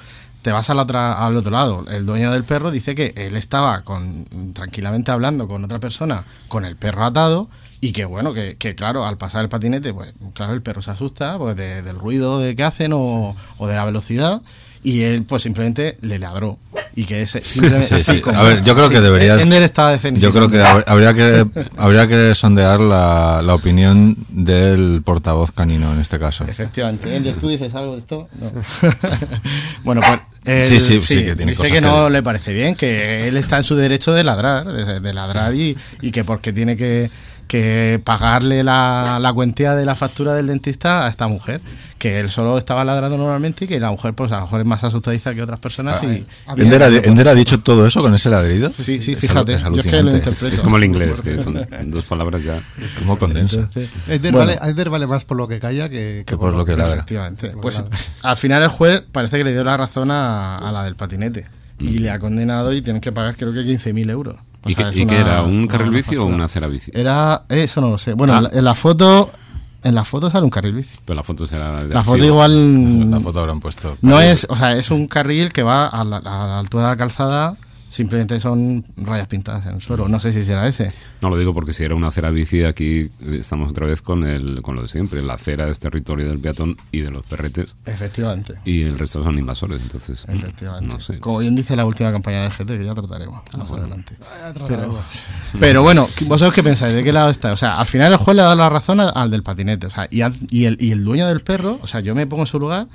[0.46, 1.84] te vas a la otra, al otro lado.
[1.90, 4.24] El dueño del perro dice que él estaba con,
[4.54, 7.48] tranquilamente hablando con otra persona, con el perro atado,
[7.80, 10.92] y que bueno, que, que, claro, al pasar el patinete, pues claro, el perro se
[10.92, 14.40] asusta pues, de- del ruido de que hacen o, o de la velocidad.
[14.86, 16.58] Y él pues simplemente le ladró.
[16.94, 18.20] Y que ese simplemente Sí, así sí.
[18.20, 19.42] como- A ver, yo creo que deberías.
[19.42, 19.70] Ender.
[20.18, 21.44] Yo creo que hab- habría que
[21.76, 26.44] habría que sondear la, la opinión del portavoz canino en este caso.
[26.48, 27.14] Efectivamente.
[27.16, 28.28] Ender, ¿tú dices algo de esto?
[28.40, 28.50] No.
[29.84, 30.20] bueno, pues.
[30.44, 33.26] él- Sí, sí, sí, que tiene dice cosas que que- no le parece bien, que
[33.28, 36.76] él está en su derecho de ladrar, de, de ladrar y, y que porque tiene
[36.76, 37.10] que,
[37.48, 41.60] que pagarle la, la cuantía de la factura del dentista a esta mujer.
[41.98, 44.66] Que él solo estaba ladrando normalmente y que la mujer, pues a lo mejor es
[44.66, 46.02] más asustadiza que otras personas.
[46.02, 46.26] y,
[46.60, 48.68] ¿Ender ha, Ender ha dicho todo eso con ese ladrido?
[48.68, 50.54] Sí, sí, Es fíjate, alu- yo es que lo interpreto.
[50.54, 52.60] Es como el inglés, que son dos palabras ya.
[52.98, 53.56] ¿Cómo condensa?
[53.60, 54.52] Entonces, Ender, bueno.
[54.58, 56.96] vale, Ender vale más por lo que calla que, Que por lo que ladra.
[56.96, 57.52] Efectivamente.
[57.62, 57.82] Pues
[58.22, 61.46] al final el juez parece que le dio la razón a, a la del patinete
[61.78, 64.36] y le ha condenado y tienen que pagar creo que 15.000 euros.
[64.64, 65.42] O ¿Y, sea, es y era?
[65.44, 66.90] ¿Un carril bici o una acera bici?
[66.92, 68.14] Era, eso no lo sé.
[68.14, 68.50] Bueno, Ah.
[68.52, 69.30] en la foto,
[69.82, 70.96] en la foto sale un carril bici.
[71.04, 73.96] Pero la foto será de La foto igual La foto habrán puesto.
[74.02, 76.88] no es, o sea, es un carril que va a la, a la altura de
[76.90, 77.56] la calzada.
[77.88, 80.08] Simplemente son rayas pintadas en el suelo.
[80.08, 80.92] No sé si será ese.
[81.20, 84.60] No lo digo porque si era una acera bici, aquí estamos otra vez con, el,
[84.62, 85.22] con lo de siempre.
[85.22, 87.76] La acera es territorio del peatón y de los perretes.
[87.86, 88.54] Efectivamente.
[88.64, 90.24] Y el resto son invasores, entonces.
[90.28, 90.88] Efectivamente.
[90.88, 91.20] No sé.
[91.20, 94.16] Como bien dice la última campaña de GT, que ya trataremos Ah, más adelante.
[95.58, 96.94] Pero bueno, ¿vosotros qué pensáis?
[96.94, 97.52] ¿De qué lado está?
[97.52, 99.86] O sea, al final el juez le ha dado la razón al del patinete.
[99.86, 102.26] O sea, y, al- y el, y el dueño del perro, o sea, yo me
[102.26, 102.86] pongo en su lugar,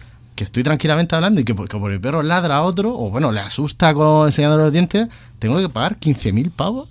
[0.41, 3.31] que estoy tranquilamente hablando y que, que por el perro ladra a otro, o bueno,
[3.31, 6.89] le asusta con enseñando los dientes, tengo que pagar 15.000 pavos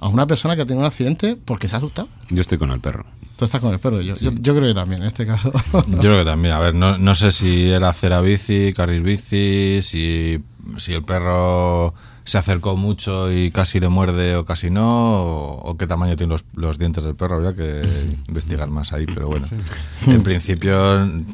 [0.00, 2.06] a una persona que ha tenido un accidente porque se ha asustado.
[2.30, 3.04] Yo estoy con el perro.
[3.34, 5.50] Tú estás con el perro, yo, yo, yo creo que también, en este caso.
[5.88, 6.54] Yo creo que también.
[6.54, 10.40] A ver, no, no sé si era acera bici, carril bici, si,
[10.76, 15.76] si el perro se acercó mucho y casi le muerde o casi no, o, o
[15.76, 17.36] qué tamaño tienen los, los dientes del perro.
[17.36, 17.86] Habría que
[18.28, 19.46] investigar más ahí, pero bueno.
[20.06, 20.74] En principio,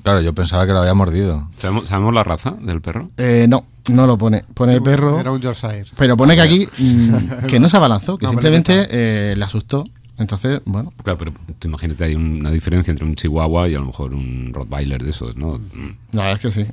[0.03, 1.49] claro, yo pensaba que lo había mordido.
[1.57, 3.11] ¿Sabemos, sabemos la raza del perro?
[3.17, 4.43] Eh, no, no lo pone.
[4.55, 5.19] Pone perro.
[5.19, 5.87] Era un Yorkshire.
[5.97, 9.85] Pero pone que aquí mm, que no se abalanzó, que No, simplemente eh, le asustó.
[10.19, 13.87] Entonces, bueno, Claro, pero tú imagínate, hay una diferencia entre un chihuahua y a lo
[13.87, 15.59] mejor un rottweiler de esos, ¿no?
[16.13, 16.71] La verdad es que sí.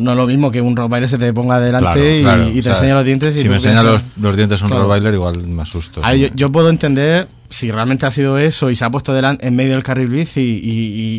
[0.00, 2.52] No es lo mismo que un Rottweiler se te ponga delante Claro, y, Claro, y
[2.54, 3.36] te o sea, enseña los dientes.
[3.36, 4.84] y Si me enseña los, los dientes un Claro.
[4.84, 6.00] Rottweiler, igual me asusto.
[6.04, 6.28] Ahí sí.
[6.30, 9.56] yo, yo puedo entender si realmente ha sido eso y se ha puesto delante, en
[9.56, 10.70] medio del carril bici y,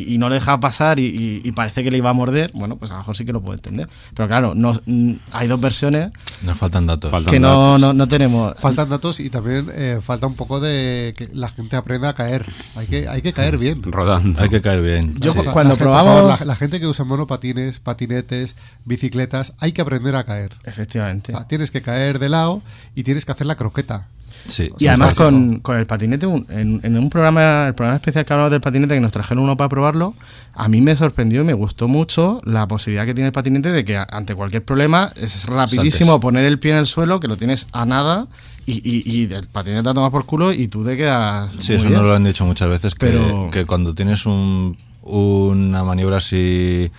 [0.08, 2.52] y- y no le deja pasar y, y- y parece que le iba a morder,
[2.54, 3.90] bueno, pues a lo mejor sí que lo puedo entender.
[4.16, 6.10] Pero claro, no, mm, hay dos versiones
[6.42, 7.12] Nos faltan datos.
[7.12, 7.82] Faltan que no, datos.
[7.82, 8.54] no, no tenemos.
[8.58, 12.46] Faltan datos y también eh, falta un poco de que la gente aprenda a caer.
[12.78, 13.84] Hay que, hay que caer bien.
[13.84, 14.42] Rodando.
[14.42, 15.14] Hay que caer bien.
[15.20, 15.40] Yo sí.
[15.52, 17.04] Cuando la gente, por probamos- favor, la, la gente que usa
[17.80, 20.52] patinetes, bicicletas, hay que aprender a caer.
[20.64, 21.34] Efectivamente.
[21.34, 22.62] O sea, tienes que caer de lado
[22.96, 24.08] y tienes que hacer la croqueta.
[24.48, 24.72] Sí.
[24.80, 28.34] Y además con, con el patinete, un- en, en un programa, el programa especial que
[28.34, 30.16] hablamos del patinete, que nos trajeron uno para probarlo,
[30.56, 33.86] a mí me sorprendió y me gustó mucho la posibilidad que tiene el patinete de
[33.86, 36.22] que ante cualquier problema es rapidísimo Saltes.
[36.22, 38.28] poner el pie en el suelo, que lo tienes a nada,
[38.66, 41.52] y, y, y el patinete a tomar por culo y tú te quedas.
[41.60, 41.94] Sí, muy eso bien.
[42.00, 46.90] nos lo han dicho muchas veces, que, Pero- que cuando tienes un, una maniobra así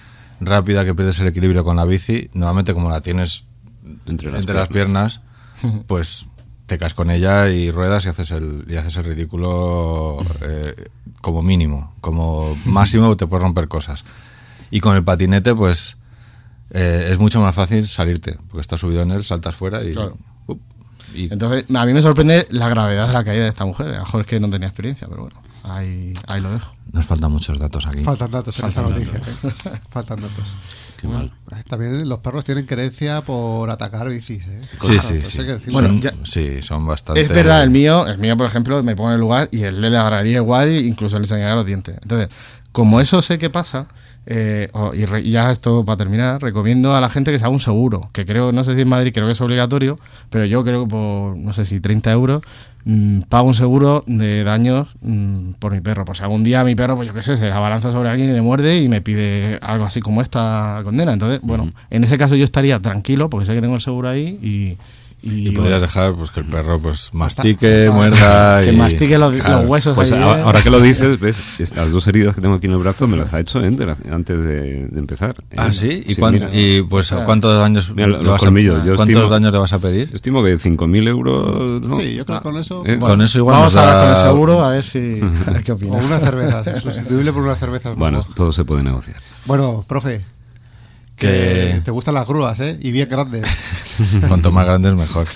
[0.46, 3.44] rápida que pierdes el equilibrio con la bici, nuevamente como la tienes
[4.06, 5.20] Entre las entre las piernas,
[5.86, 6.26] pues
[6.66, 10.74] te caes con ella y ruedas y haces el, y haces el ridículo eh,
[11.20, 14.04] como mínimo, como máximo te puedes romper cosas.
[14.70, 15.96] Y con el patinete, pues
[16.70, 19.92] eh, es mucho más fácil salirte, porque estás subido en él, saltas fuera y...
[19.92, 20.16] Claro.
[21.14, 23.88] y Entonces, a mí me sorprende la gravedad de la caída de esta mujer.
[23.88, 26.72] A lo mejor es que no tenía experiencia, pero bueno, ahí, ahí lo dejo.
[26.92, 28.00] Nos faltan muchos datos aquí.
[28.02, 29.18] Faltan datos en esta noticia.
[29.18, 29.50] ¿eh?
[29.90, 30.54] Faltan datos.
[31.00, 31.32] Qué mal.
[31.50, 34.46] Eh, También los perros tienen querencia por atacar bicis.
[34.46, 34.60] ¿eh?
[34.80, 35.38] Sí, sí, sí.
[35.38, 35.58] que.
[35.72, 37.20] Bueno, son, ya- sí, son bastante...
[37.22, 39.80] Es verdad, el mío, el mío, por ejemplo, me pongo en el lugar y él
[39.80, 41.98] le ladraría igual e incluso le enseñaría los dientes.
[42.02, 42.28] Entonces,
[42.72, 43.88] como eso sé que pasa,
[44.26, 47.44] eh, oh, y, re- y ya esto para terminar, recomiendo a la gente que se
[47.44, 49.98] haga un seguro, que creo, no sé si en Madrid creo que es obligatorio,
[50.30, 52.42] pero yo creo que por, no sé si 30 euros,
[52.84, 56.04] mm, pago un seguro de daños mm, por mi perro.
[56.04, 58.32] Por si algún día mi perro, pues yo qué sé, se abalanza sobre alguien y
[58.32, 61.12] le muerde y me pide algo así como esta condena.
[61.12, 64.38] Entonces, bueno, en ese caso yo estaría tranquilo porque sé que tengo el seguro ahí
[64.42, 64.76] y...
[65.24, 68.76] Y bueno, podrías dejar pues que el perro pues mastique, muerda que y...
[68.76, 69.60] mastique los, Claro.
[69.60, 70.46] los huesos Pues ahí ahora, bien.
[70.46, 73.16] ahora que lo dices, ves, estas dos heridas que tengo aquí en el brazo me
[73.16, 75.36] las ha hecho Ender antes de, de empezar.
[75.56, 76.02] Ah, Eh, sí.
[76.06, 76.48] ¿Y, cuán- mira.
[76.52, 79.72] y, pues cuántos daños Mira, le los vas a- yo cuántos estimo- daños le vas
[79.72, 80.10] a pedir?
[80.10, 81.82] Yo estimo que 5.000 euros.
[81.82, 81.94] ¿no?
[81.94, 82.82] Sí, yo creo que con eso.
[82.84, 85.62] Eh, con eso igual Vamos a hablar con el seguro a ver si a ver
[85.62, 85.92] qué O opina.
[85.98, 87.96] unas cervezas, sustituible por unas cervezas.
[87.96, 89.18] Bueno, Bueno, todo se puede negociar.
[89.46, 90.24] bueno profe,
[91.26, 92.78] que Que- te gustan las grúas, ¿eh?
[92.82, 93.48] Y bien grandes.
[94.28, 95.26] Cuanto más grandes mejor.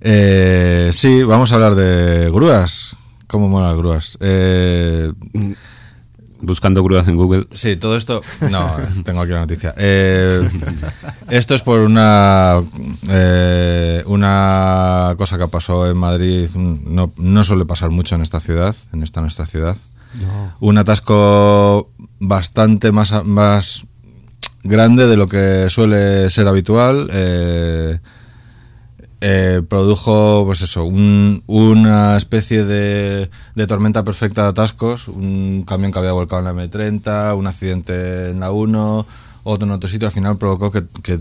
[0.00, 2.96] Eh, sí, vamos a hablar de grúas.
[3.26, 4.18] ¿Cómo molan las grúas?
[4.20, 5.12] Eh,
[6.40, 7.46] Buscando grúas en Google.
[7.52, 8.20] Sí, todo esto.
[8.50, 8.70] No,
[9.04, 9.72] tengo aquí la noticia.
[9.78, 10.46] Eh,
[11.30, 12.60] esto es por una
[13.08, 16.50] eh, una cosa que pasó en Madrid.
[16.54, 19.76] No, no suele pasar mucho en esta ciudad, en esta nuestra ciudad.
[20.60, 21.88] Un atasco
[22.20, 23.86] bastante más, más
[24.64, 27.08] grande de lo que suele ser habitual.
[27.12, 27.98] eh,
[29.26, 35.92] eh, produjo, pues eso, un- una especie de, de tormenta perfecta de atascos, un camión
[35.92, 39.06] que había volcado en la M30, un accidente en la 1,
[39.44, 41.20] otro en otro sitio, al final provocó que, que,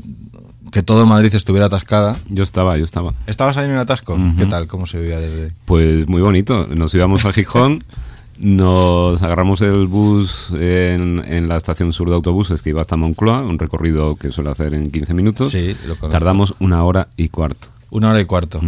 [0.71, 2.17] que todo Madrid estuviera atascada.
[2.27, 3.13] Yo estaba, yo estaba.
[3.25, 4.15] ¿Estabas ahí en el atasco?
[4.15, 4.35] Ujú.
[4.37, 4.67] ¿Qué tal?
[4.67, 6.67] ¿Cómo se vivía desde Pues muy bonito.
[6.75, 7.83] Nos íbamos a Gijón,
[8.38, 13.41] nos agarramos el bus en, en la estación sur de autobuses que iba hasta Moncloa,
[13.41, 15.49] un recorrido que suele hacer en 15 minutos.
[15.49, 15.95] Sí, lo.
[16.09, 17.67] Tardamos una hora y cuarto.
[17.89, 18.59] Una hora y cuarto.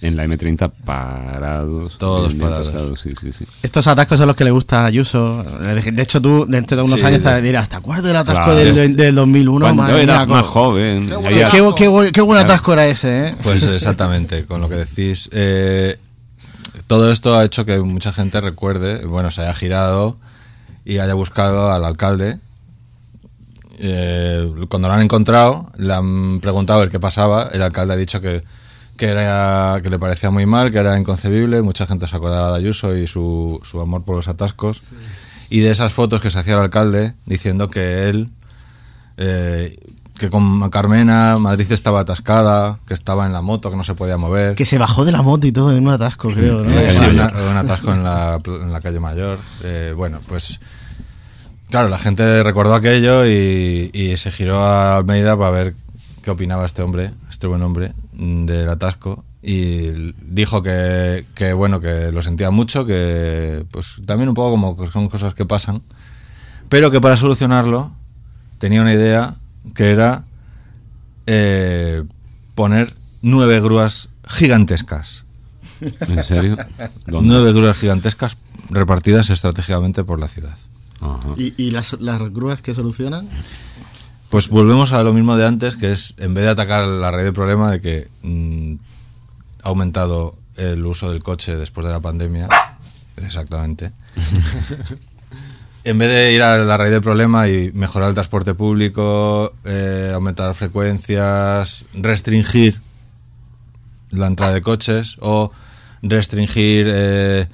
[0.00, 1.98] En la M30 parados.
[1.98, 2.68] Todos parados.
[2.68, 3.44] atascados, Sí, sí, sí.
[3.64, 5.42] Estos atascos son los que le gusta a Ayuso.
[5.42, 8.54] De hecho, tú dentro de unos Sí, años te dirás, ¿te acuerdas del atasco Claro.
[8.56, 9.64] del, Desde- del 2001?
[9.66, 11.08] Cuando Madre mía, más joven.
[11.08, 12.52] Qué, había- qué, qué buen- qué buen Claro.
[12.52, 13.34] atasco era ese, ¿eh?
[13.42, 15.28] Pues exactamente, con lo que decís.
[15.32, 15.96] Eh,
[16.88, 20.16] todo esto ha hecho que mucha gente recuerde, bueno, se haya girado
[20.84, 22.38] y haya buscado al alcalde.
[23.78, 27.50] Eh, cuando lo han encontrado, le han preguntado el qué pasaba.
[27.52, 28.42] El alcalde ha dicho que,
[28.96, 31.60] que, era, que le parecía muy mal, que era inconcebible.
[31.60, 34.88] Mucha gente se acordaba de Ayuso y su, su amor por los atascos.
[35.50, 38.30] Y de esas fotos que se hacía el alcalde diciendo que él
[39.18, 39.78] eh,
[40.18, 44.16] que con Carmena Madrid estaba atascada, que estaba en la moto, que no se podía
[44.16, 44.54] mover.
[44.54, 46.70] Que se bajó de la moto y todo en un atasco, creo, ¿no?
[46.70, 47.04] Eh, Sí.
[47.10, 49.38] una- un atasco en la, en la calle Mayor.
[49.62, 50.60] Eh, bueno, pues
[51.70, 55.74] claro, la gente recordó aquello y, y se giró a Almeida para ver
[56.22, 59.24] qué opinaba este hombre, este buen hombre, mm, del atasco.
[59.40, 64.90] Y dijo que, que, bueno, que lo sentía mucho, que pues también un poco como
[64.90, 65.80] son cosas que pasan,
[66.68, 67.92] pero que para solucionarlo
[68.58, 69.34] tenía una idea
[69.74, 70.24] que era
[71.26, 72.04] eh,
[72.54, 75.24] poner nueve grúas gigantescas.
[75.80, 76.56] ¿En serio?
[77.06, 77.28] ¿Dónde?
[77.28, 78.36] Nueve grúas gigantescas
[78.70, 80.56] repartidas estratégicamente por la ciudad.
[81.00, 81.34] Ajá.
[81.36, 83.28] ¿Y, y las, las grúas que solucionan?
[84.30, 87.24] Pues volvemos a lo mismo de antes, que es en vez de atacar la raíz
[87.24, 88.74] del problema de que mm,
[89.62, 92.48] ha aumentado el uso del coche después de la pandemia,
[93.16, 93.92] exactamente.
[95.84, 100.12] en vez de ir a la raíz del problema y mejorar el transporte público, eh,
[100.14, 102.80] aumentar frecuencias, restringir
[104.10, 105.52] la entrada de coches o
[106.02, 107.46] restringir, eh,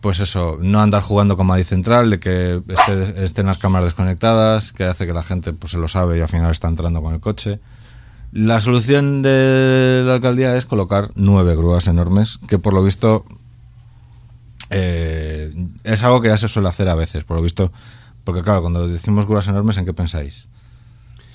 [0.00, 4.72] pues eso, no andar jugando con Madrid Central, de que esté- estén las cámaras desconectadas,
[4.72, 7.12] que hace que la gente pues se lo sabe y al final está entrando con
[7.14, 7.60] el coche.
[8.32, 13.24] La solución de la alcaldía es colocar nueve grúas enormes, que por lo visto
[14.70, 15.52] eh,
[15.84, 17.72] es algo que ya se suele hacer a veces, por lo visto.
[18.24, 20.46] Porque claro, cuando decimos grúas enormes, ¿en qué pensáis?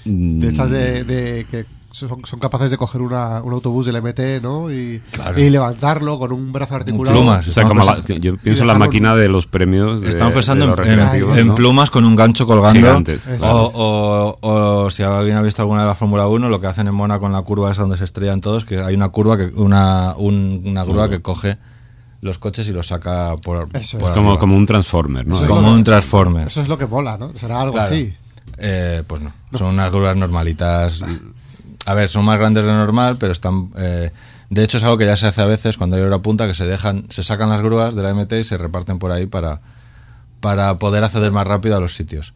[0.05, 4.39] De estas de, de que son, son capaces de coger una- un autobús del MT,
[4.41, 4.69] ¿no?
[4.71, 5.39] Y, Claro.
[5.39, 7.15] y levantarlo con un brazo articulado.
[7.17, 7.47] plumas.
[7.47, 10.01] O sea, como la- yo pienso en la máquina de los premios.
[10.01, 11.55] de- Estamos pensando de en, los en- recreativos, en ¿no?
[11.55, 13.01] plumas con un gancho colgando.
[13.41, 16.87] O, o- o si alguien ha visto alguna de la Fórmula 1, lo que hacen
[16.87, 19.45] en Mónaco en la curva esa donde se estrellan todos, que hay una curva, que
[19.55, 21.57] una, un- una grúa que coge
[22.25, 24.15] los coches y los saca por, Eso por es.
[24.15, 25.35] Como, un Transformer, ¿no?
[25.35, 26.47] Eso es Como un Transformer.
[26.47, 27.33] Eso es lo que mola, ¿no?
[27.35, 27.87] Será algo Claro.
[27.87, 28.13] así.
[28.57, 31.01] Eh, pues no, son unas grúas normalitas.
[31.85, 33.69] A ver, son más grandes de normal, pero están...
[33.77, 34.11] eh,
[34.49, 36.53] de hecho, es algo que ya se hace a veces cuando hay hora punta, que
[36.53, 39.61] se dejan, se sacan las grúas de la MT y se reparten por ahí para,
[40.39, 42.33] para poder acceder más rápido a los sitios.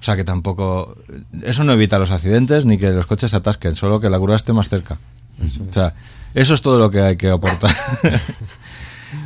[0.00, 0.94] O sea que tampoco...
[1.42, 4.36] Eso no evita los accidentes ni que los coches se atasquen, solo que la grúa
[4.36, 4.98] esté más cerca.
[5.42, 5.94] O sea,
[6.34, 7.74] eso es todo lo que hay que aportar.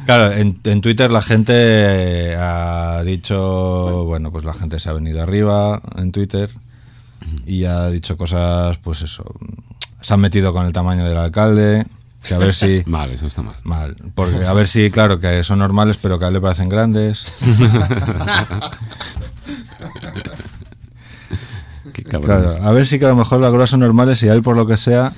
[0.07, 5.22] Claro, en, en Twitter la gente ha dicho, bueno, pues la gente se ha venido
[5.22, 6.51] arriba en Twitter
[7.47, 9.24] y ha dicho cosas, pues eso,
[10.01, 11.87] se han metido con el tamaño del alcalde,
[12.26, 12.83] que a ver si...
[12.87, 13.57] Mal, eso está mal.
[13.64, 16.68] Mal, porque a ver si, claro, que son normales, pero que a él le parecen
[16.68, 17.24] grandes.
[21.93, 24.35] Qué Claro, a ver si que a lo mejor las grúas son normales y a
[24.35, 25.12] él, por lo que sea,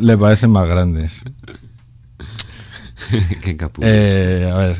[0.00, 1.22] le parecen más grandes.
[3.42, 3.86] Qué capullo.
[3.90, 4.76] Eh, a ver,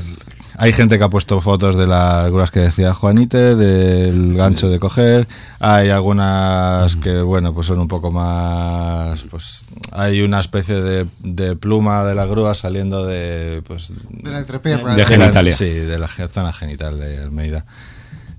[0.58, 4.78] hay gente que ha puesto fotos de las grúas que decía Juanite, del gancho de
[4.78, 5.28] coger.
[5.58, 9.22] Hay algunas que, bueno, pues son un poco más.
[9.24, 13.62] Pues hay una especie de, de pluma de la grúa saliendo de.
[13.66, 14.94] Pues, De la entrepierna.
[14.94, 15.52] De la- genitalia.
[15.54, 17.64] sí, de la zona genital de Almeida.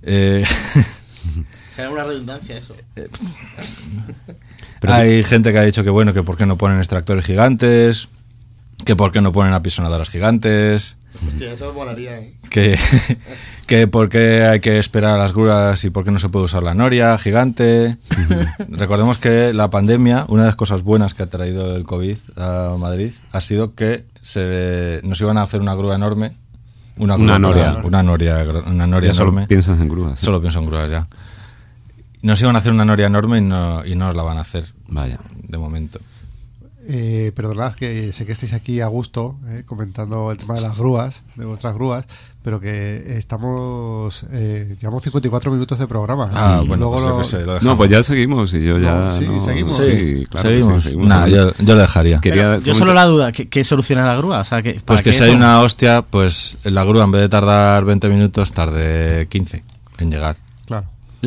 [0.01, 0.43] Eh,
[1.75, 2.75] Será una redundancia eso.
[2.95, 3.11] Pero-
[4.93, 8.09] hay gente que ha dicho que, bueno, que por qué no ponen extractores gigantes,
[8.86, 10.97] que por qué no ponen apisonadoras gigantes.
[11.28, 12.34] Hostia, eso molaría, ¿eh?
[12.49, 12.78] que,
[13.67, 16.45] que por qué hay que esperar a las grúas y por qué no se puede
[16.45, 17.97] usar la noria gigante.
[18.69, 22.75] Recordemos que la pandemia, una de las cosas buenas que ha traído el COVID a
[22.78, 26.34] Madrid, ha sido que se, nos iban a hacer una grúa enorme.
[26.97, 27.78] Una, Una grúa, noria.
[27.84, 29.47] Una noria, una noria Ya solo enorme.
[29.47, 30.25] piensas en grúas, ¿sí?
[30.25, 31.07] Solo pienso en grúas ya.
[32.23, 34.41] Nos iban a hacer una noria enorme y no, y no nos la van a
[34.41, 34.65] hacer.
[34.88, 35.19] Vaya.
[35.47, 35.99] De momento.
[36.89, 40.77] Eh, perdonad que sé que estáis aquí a gusto eh, comentando el tema de las
[40.77, 42.05] grúas, de vuestras grúas,
[42.43, 44.23] pero que estamos.
[44.31, 46.29] Eh, llevamos 54 minutos de programa.
[46.33, 47.59] Ah, bueno, Luego pues lo- sé, lo.
[47.59, 48.93] No, pues ya seguimos y yo ya.
[48.93, 49.75] No, sí, no- seguimos.
[49.75, 50.47] Sí, claro.
[50.49, 50.75] que seguimos.
[50.83, 51.51] sí, seguimos Nah, hablando.
[51.57, 52.19] yo, yo lo dejaría.
[52.21, 54.39] Quería Yo solo la duda, ¿qué, qué soluciona la grúa?
[54.39, 57.11] O sea, que, Pues ¿para que qué si hay una hostia, pues la grúa en
[57.11, 59.63] vez de tardar 20 minutos, tarde 15
[59.97, 60.38] en llegar.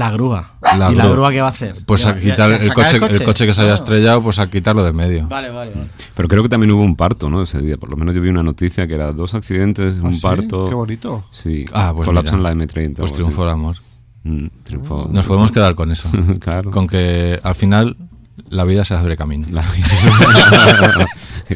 [0.01, 0.53] La grúa.
[0.63, 1.13] La ¿Y la grúa.
[1.13, 1.75] grúa qué va a hacer?
[1.85, 3.75] Pues a quitar ¿sa- el coche, el coche que se haya Ah.
[3.75, 5.29] estrellado, pues a quitarlo de medio.
[5.29, 5.87] Vale, vale, vale.
[6.15, 7.43] Pero creo que también hubo un parto, ¿no?
[7.43, 7.77] Ese día.
[7.77, 10.23] Por lo menos yo vi una noticia que era dos accidentes, ¿Ah, un sí?
[10.23, 10.69] parto.
[10.69, 11.25] Qué bonito.
[11.31, 11.67] Sí.
[11.75, 12.55] Ah, pues Colapsan mira.
[12.55, 12.95] la M30.
[13.01, 13.77] Pues triunfó el amor.
[14.25, 15.07] Mm, triunfó.
[15.13, 16.09] Nos podemos quedar con eso.
[16.41, 16.71] claro.
[16.71, 17.97] Con que al final
[18.49, 19.47] la vida se abre camino.
[19.51, 19.63] La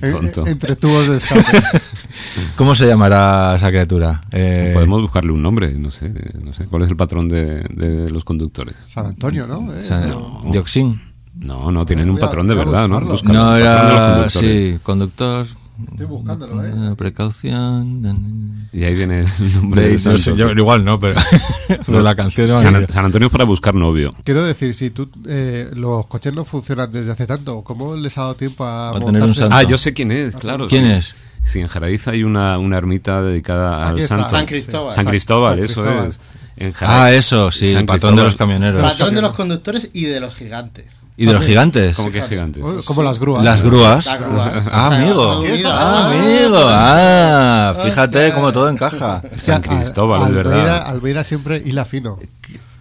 [0.01, 0.47] Qué En- tonto.
[0.47, 1.43] entre tubos de escape.
[2.57, 4.23] ¿Cómo se llamará esa criatura?
[4.33, 6.67] Eh, Podemos buscarle un nombre, no sé, no sé.
[6.67, 8.77] ¿Cuál es el patrón de, de los conductores?
[8.87, 9.73] San Antonio, ¿no?
[9.75, 10.43] Eh, San- no.
[10.51, 11.01] Dioxin.
[11.37, 13.01] No, no, tienen un patrón de verdad, ¿no?
[13.01, 13.41] buscarlo.
[13.41, 14.29] No era.
[14.31, 15.47] Sí, conductor.
[15.91, 16.95] Estoy buscándolo, ¿eh?
[16.97, 18.69] Precaución.
[18.73, 21.21] Y ahí viene el nombre De- no sé, yo igual no, pero,
[21.87, 24.11] pero la canción San, San Antonio es para buscar novio.
[24.25, 28.23] Quiero decir, si tú, eh, los coches no funcionan desde hace tanto, ¿cómo les ha
[28.23, 29.41] dado tiempo a, A tener un montarse?
[29.41, 29.57] santo.
[29.57, 30.69] Ah, yo sé quién es, claro.
[30.69, 30.91] ¿Quién sí.
[30.93, 31.15] es?
[31.43, 34.17] Sí, en Jaradiz hay una, una ermita dedicada Aquí al está.
[34.19, 34.31] santo.
[34.31, 34.93] San Cristóbal.
[34.95, 36.09] San San- Cristóbal, San eso Cristóbal.
[36.09, 36.21] es.
[36.57, 38.25] En Ah, eso, sí, San el patrón de Cristóbal.
[38.27, 38.81] los camioneros.
[38.83, 40.87] Patrón de los conductores y de los gigantes.
[41.17, 41.95] ¿Y de los gigantes?
[41.97, 42.61] Como que gigante.
[42.63, 43.45] Oh, Como las grúas.
[43.45, 44.07] Las grúas.
[44.07, 44.53] Las grúas.
[44.73, 45.45] Ah, sea, amigo.
[45.67, 46.59] Ah, amigo.
[46.59, 49.23] Ah, fíjate cómo todo encaja.
[49.37, 50.87] San Cristóbal, es verdad.
[50.87, 52.19] Almeida siempre hila fino.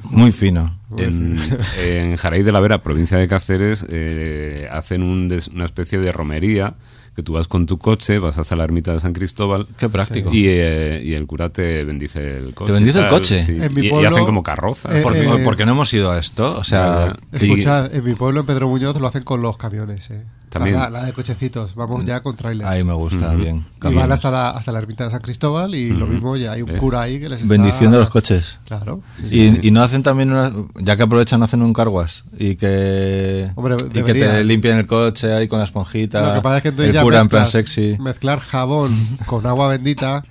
[0.03, 0.75] Muy fino.
[0.97, 1.39] En,
[1.79, 6.11] en Jaraíz de la Vera, provincia de Cáceres, eh, hacen un des- una especie de
[6.11, 6.73] romería
[7.15, 9.67] que tú vas con tu coche, vas hasta la ermita de San Cristóbal.
[9.77, 10.29] Qué práctico.
[10.33, 12.73] Y, eh, y el cura te bendice el coche.
[12.73, 13.43] bendice y el coche?
[13.43, 13.57] sí.
[13.61, 14.95] En mi Y- hacen como carrozas.
[14.95, 16.57] eh, ¿Por qué, eh, por qué no hemos ido a esto?
[16.57, 20.09] O sea, Escuchad, en mi pueblo, en Pedro Muñoz, lo hacen con los camiones.
[20.53, 20.77] También.
[20.77, 21.73] La, la de cochecitos.
[21.75, 22.69] Vamos ya con trailers.
[22.69, 23.65] ahí me gusta, bien.
[23.83, 26.61] Y van hasta la, hasta la ermita de San Cristóbal y lo mismo ya hay
[26.61, 26.79] un ¿Ves?
[26.79, 27.49] cura ahí que les está...
[27.53, 28.59] Bendiciendo los coches.
[28.65, 29.01] Claro.
[29.15, 29.59] sí, sí.
[29.63, 33.49] Y, y no hacen también una, ya que aprovechan no hacen un carguas y que
[33.55, 36.61] Hombre, y que te limpian el coche ahí con la esponjita Lo que pasa es
[36.63, 38.95] que entonces el ya cura en plan mezclas- sexy mezclar jabón
[39.25, 40.23] con agua bendita,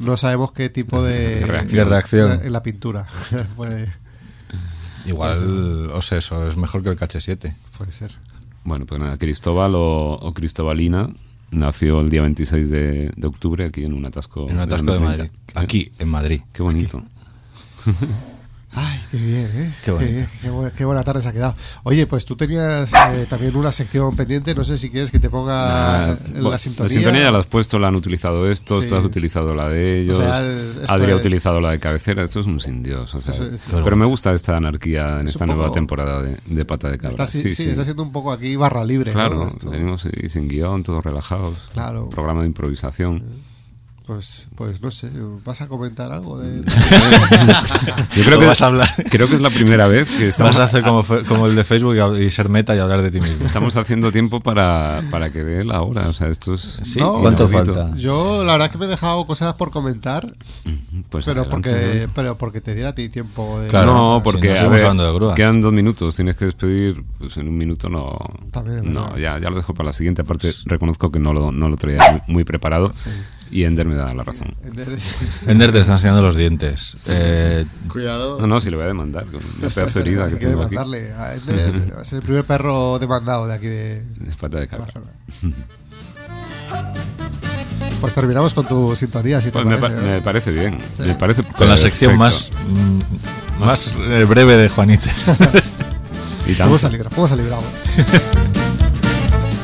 [0.00, 1.76] no sabemos qué tipo de, Reacción.
[1.76, 2.40] De reacción.
[2.44, 3.06] en la pintura.
[3.56, 3.88] puede,
[5.06, 8.12] igual o sea eso es mejor que el KH7 puede ser.
[8.64, 11.08] Bueno, pues nada, Cristóbal o, o Cristobalina
[11.50, 14.46] nació el día 26 de, de octubre aquí en un atasco.
[14.48, 15.02] en un atasco de M30.
[15.04, 17.02] Madrid aquí en Madrid Qué bonito.
[18.72, 19.74] Ay, qué bien, ¿eh?
[19.84, 20.12] Qué bonito.
[20.12, 21.56] bien, qué buena, qué buena tarde se ha quedado.
[21.82, 25.28] Oye, pues tú tenías eh, también una sección pendiente, no sé si quieres que te
[25.28, 25.50] ponga
[26.06, 27.00] Nah, la bueno, sintonía.
[27.24, 28.90] ya la has puesto, la han utilizado estos, Sí.
[28.90, 30.38] tú has utilizado la de ellos, O sea,
[30.88, 33.12] Adri ha utilizado la de cabecera, esto es un sin Dios.
[33.14, 36.36] o sea, Eso es- pero me gusta esta anarquía en Es esta nueva temporada de,
[36.46, 37.10] de Pata de Cabra.
[37.10, 37.70] Está, sí, sí, sí.
[37.70, 39.12] está siendo un poco aquí barra libre.
[39.12, 41.58] Claro, venimos sin guion, todos relajados.
[41.72, 42.08] Claro.
[42.08, 43.24] Programa de improvisación.
[44.10, 45.08] Pues, pues no sé,
[45.44, 46.62] ¿vas a comentar algo de...?
[48.16, 48.88] Yo creo ¿O que, vas a hablar?
[49.08, 51.62] creo que es la primera vez que estamos, vas a hacer como, como el de
[51.62, 55.44] Facebook y ser meta y hablar de ti mismo estamos haciendo tiempo para, para que
[55.44, 56.08] dé la hora.
[56.08, 56.80] O sea, esto es.
[56.82, 57.94] Sí, No, ¿cuánto falta?
[57.96, 60.34] Yo la verdad que me he dejado cosas por comentar,
[61.08, 62.12] Pues pero adelante, porque adelante.
[62.12, 63.68] pero porque te diera a ti tiempo de...
[63.68, 63.92] Claro.
[63.94, 65.34] no, sí, porque no a ver, de grúa.
[65.36, 68.18] quedan dos minutos, tienes que despedir, pues en un minuto no.
[68.50, 70.22] También es no, ya, ya lo dejo para la siguiente.
[70.22, 72.92] Aparte, reconozco que no lo, no lo traía muy, muy preparado
[73.50, 74.54] y Ender me da la razón.
[75.46, 78.40] Ender te está enseñando los dientes eh, Cuidado.
[78.40, 80.62] No, no, si le voy a demandar con una pedazo de herida Hay que tengo
[80.62, 80.70] aquí.
[80.76, 84.02] demandarle a Ender, va a ser el primer perro demandado de aquí de...
[84.28, 84.86] Es pata de cabra.
[88.00, 90.10] Pues terminamos con tu sintonía, si te Pues me, pa- parece, ¿eh?
[90.14, 90.78] me parece bien.
[90.96, 91.02] Sí.
[91.02, 95.10] Me parece con la sección más mm, más eh, breve de Juanita
[96.46, 96.76] Y tanto.
[97.14, 97.36] ¿Cómo se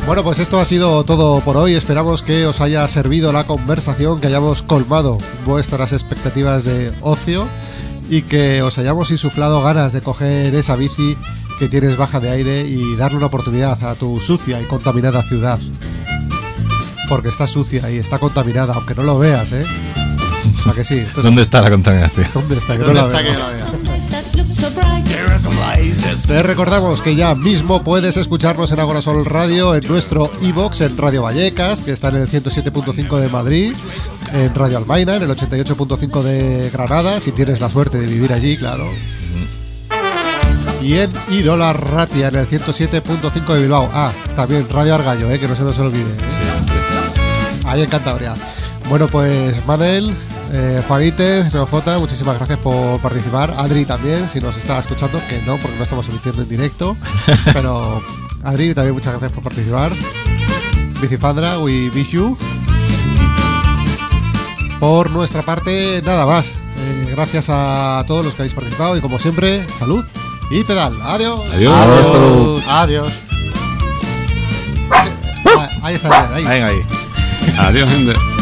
[0.06, 1.74] Bueno, pues esto ha sido todo por hoy.
[1.74, 7.48] Esperamos que os haya servido la conversación, que hayamos colmado vuestras expectativas de ocio
[8.08, 11.16] y que os hayamos insuflado ganas de coger esa bici
[11.58, 15.58] que tienes baja de aire y darle una oportunidad a tu sucia y contaminada ciudad.
[17.08, 19.64] Porque está sucia y está contaminada, aunque no lo veas, ¿eh?
[20.56, 20.98] O sea que sí.
[20.98, 22.28] entonces- ¿dónde está la contaminación?
[22.32, 22.74] ¿Dónde está?
[22.74, 23.32] Que no ¿Dónde la está veo.
[23.32, 23.65] que la vea?
[26.26, 31.22] Te recordamos que ya mismo puedes escucharnos en Agorasol Radio, en nuestro iBox en Radio
[31.22, 33.74] Vallecas, que está en el 107.5 de Madrid,
[34.32, 38.56] en Radio Almaina, en el 88.5 de Granada, si tienes la suerte de vivir allí,
[38.56, 38.90] claro.
[40.82, 43.88] Y en Irola Ratia, en el 107.5 de Bilbao.
[43.92, 46.02] Ah, también Radio Argallo, eh, que no se nos olvide.
[46.02, 47.64] ¿eh?
[47.64, 48.34] Ahí en Cantabria.
[48.88, 50.14] Bueno, pues Manel,
[50.52, 53.54] eh, Juanite, Neofota, muchísimas gracias por participar.
[53.56, 56.96] Adri también, si nos está escuchando, que no, porque no estamos emitiendo en directo.
[57.52, 58.02] Pero
[58.42, 59.92] Adri, también muchas gracias por participar.
[61.00, 62.36] Bicifandra, we wish you.
[64.80, 66.54] Por nuestra parte, nada más.
[66.78, 70.04] Eh, gracias a todos los que habéis participado y como siempre, salud
[70.50, 70.94] y pedal.
[71.02, 71.40] Adiós.
[71.52, 71.74] Adiós.
[71.74, 72.62] Adiós.
[72.68, 73.12] Adiós.
[75.58, 76.44] Ah, ahí está, ahí.
[76.44, 76.80] Venga ahí.
[77.58, 78.35] Adiós, gente.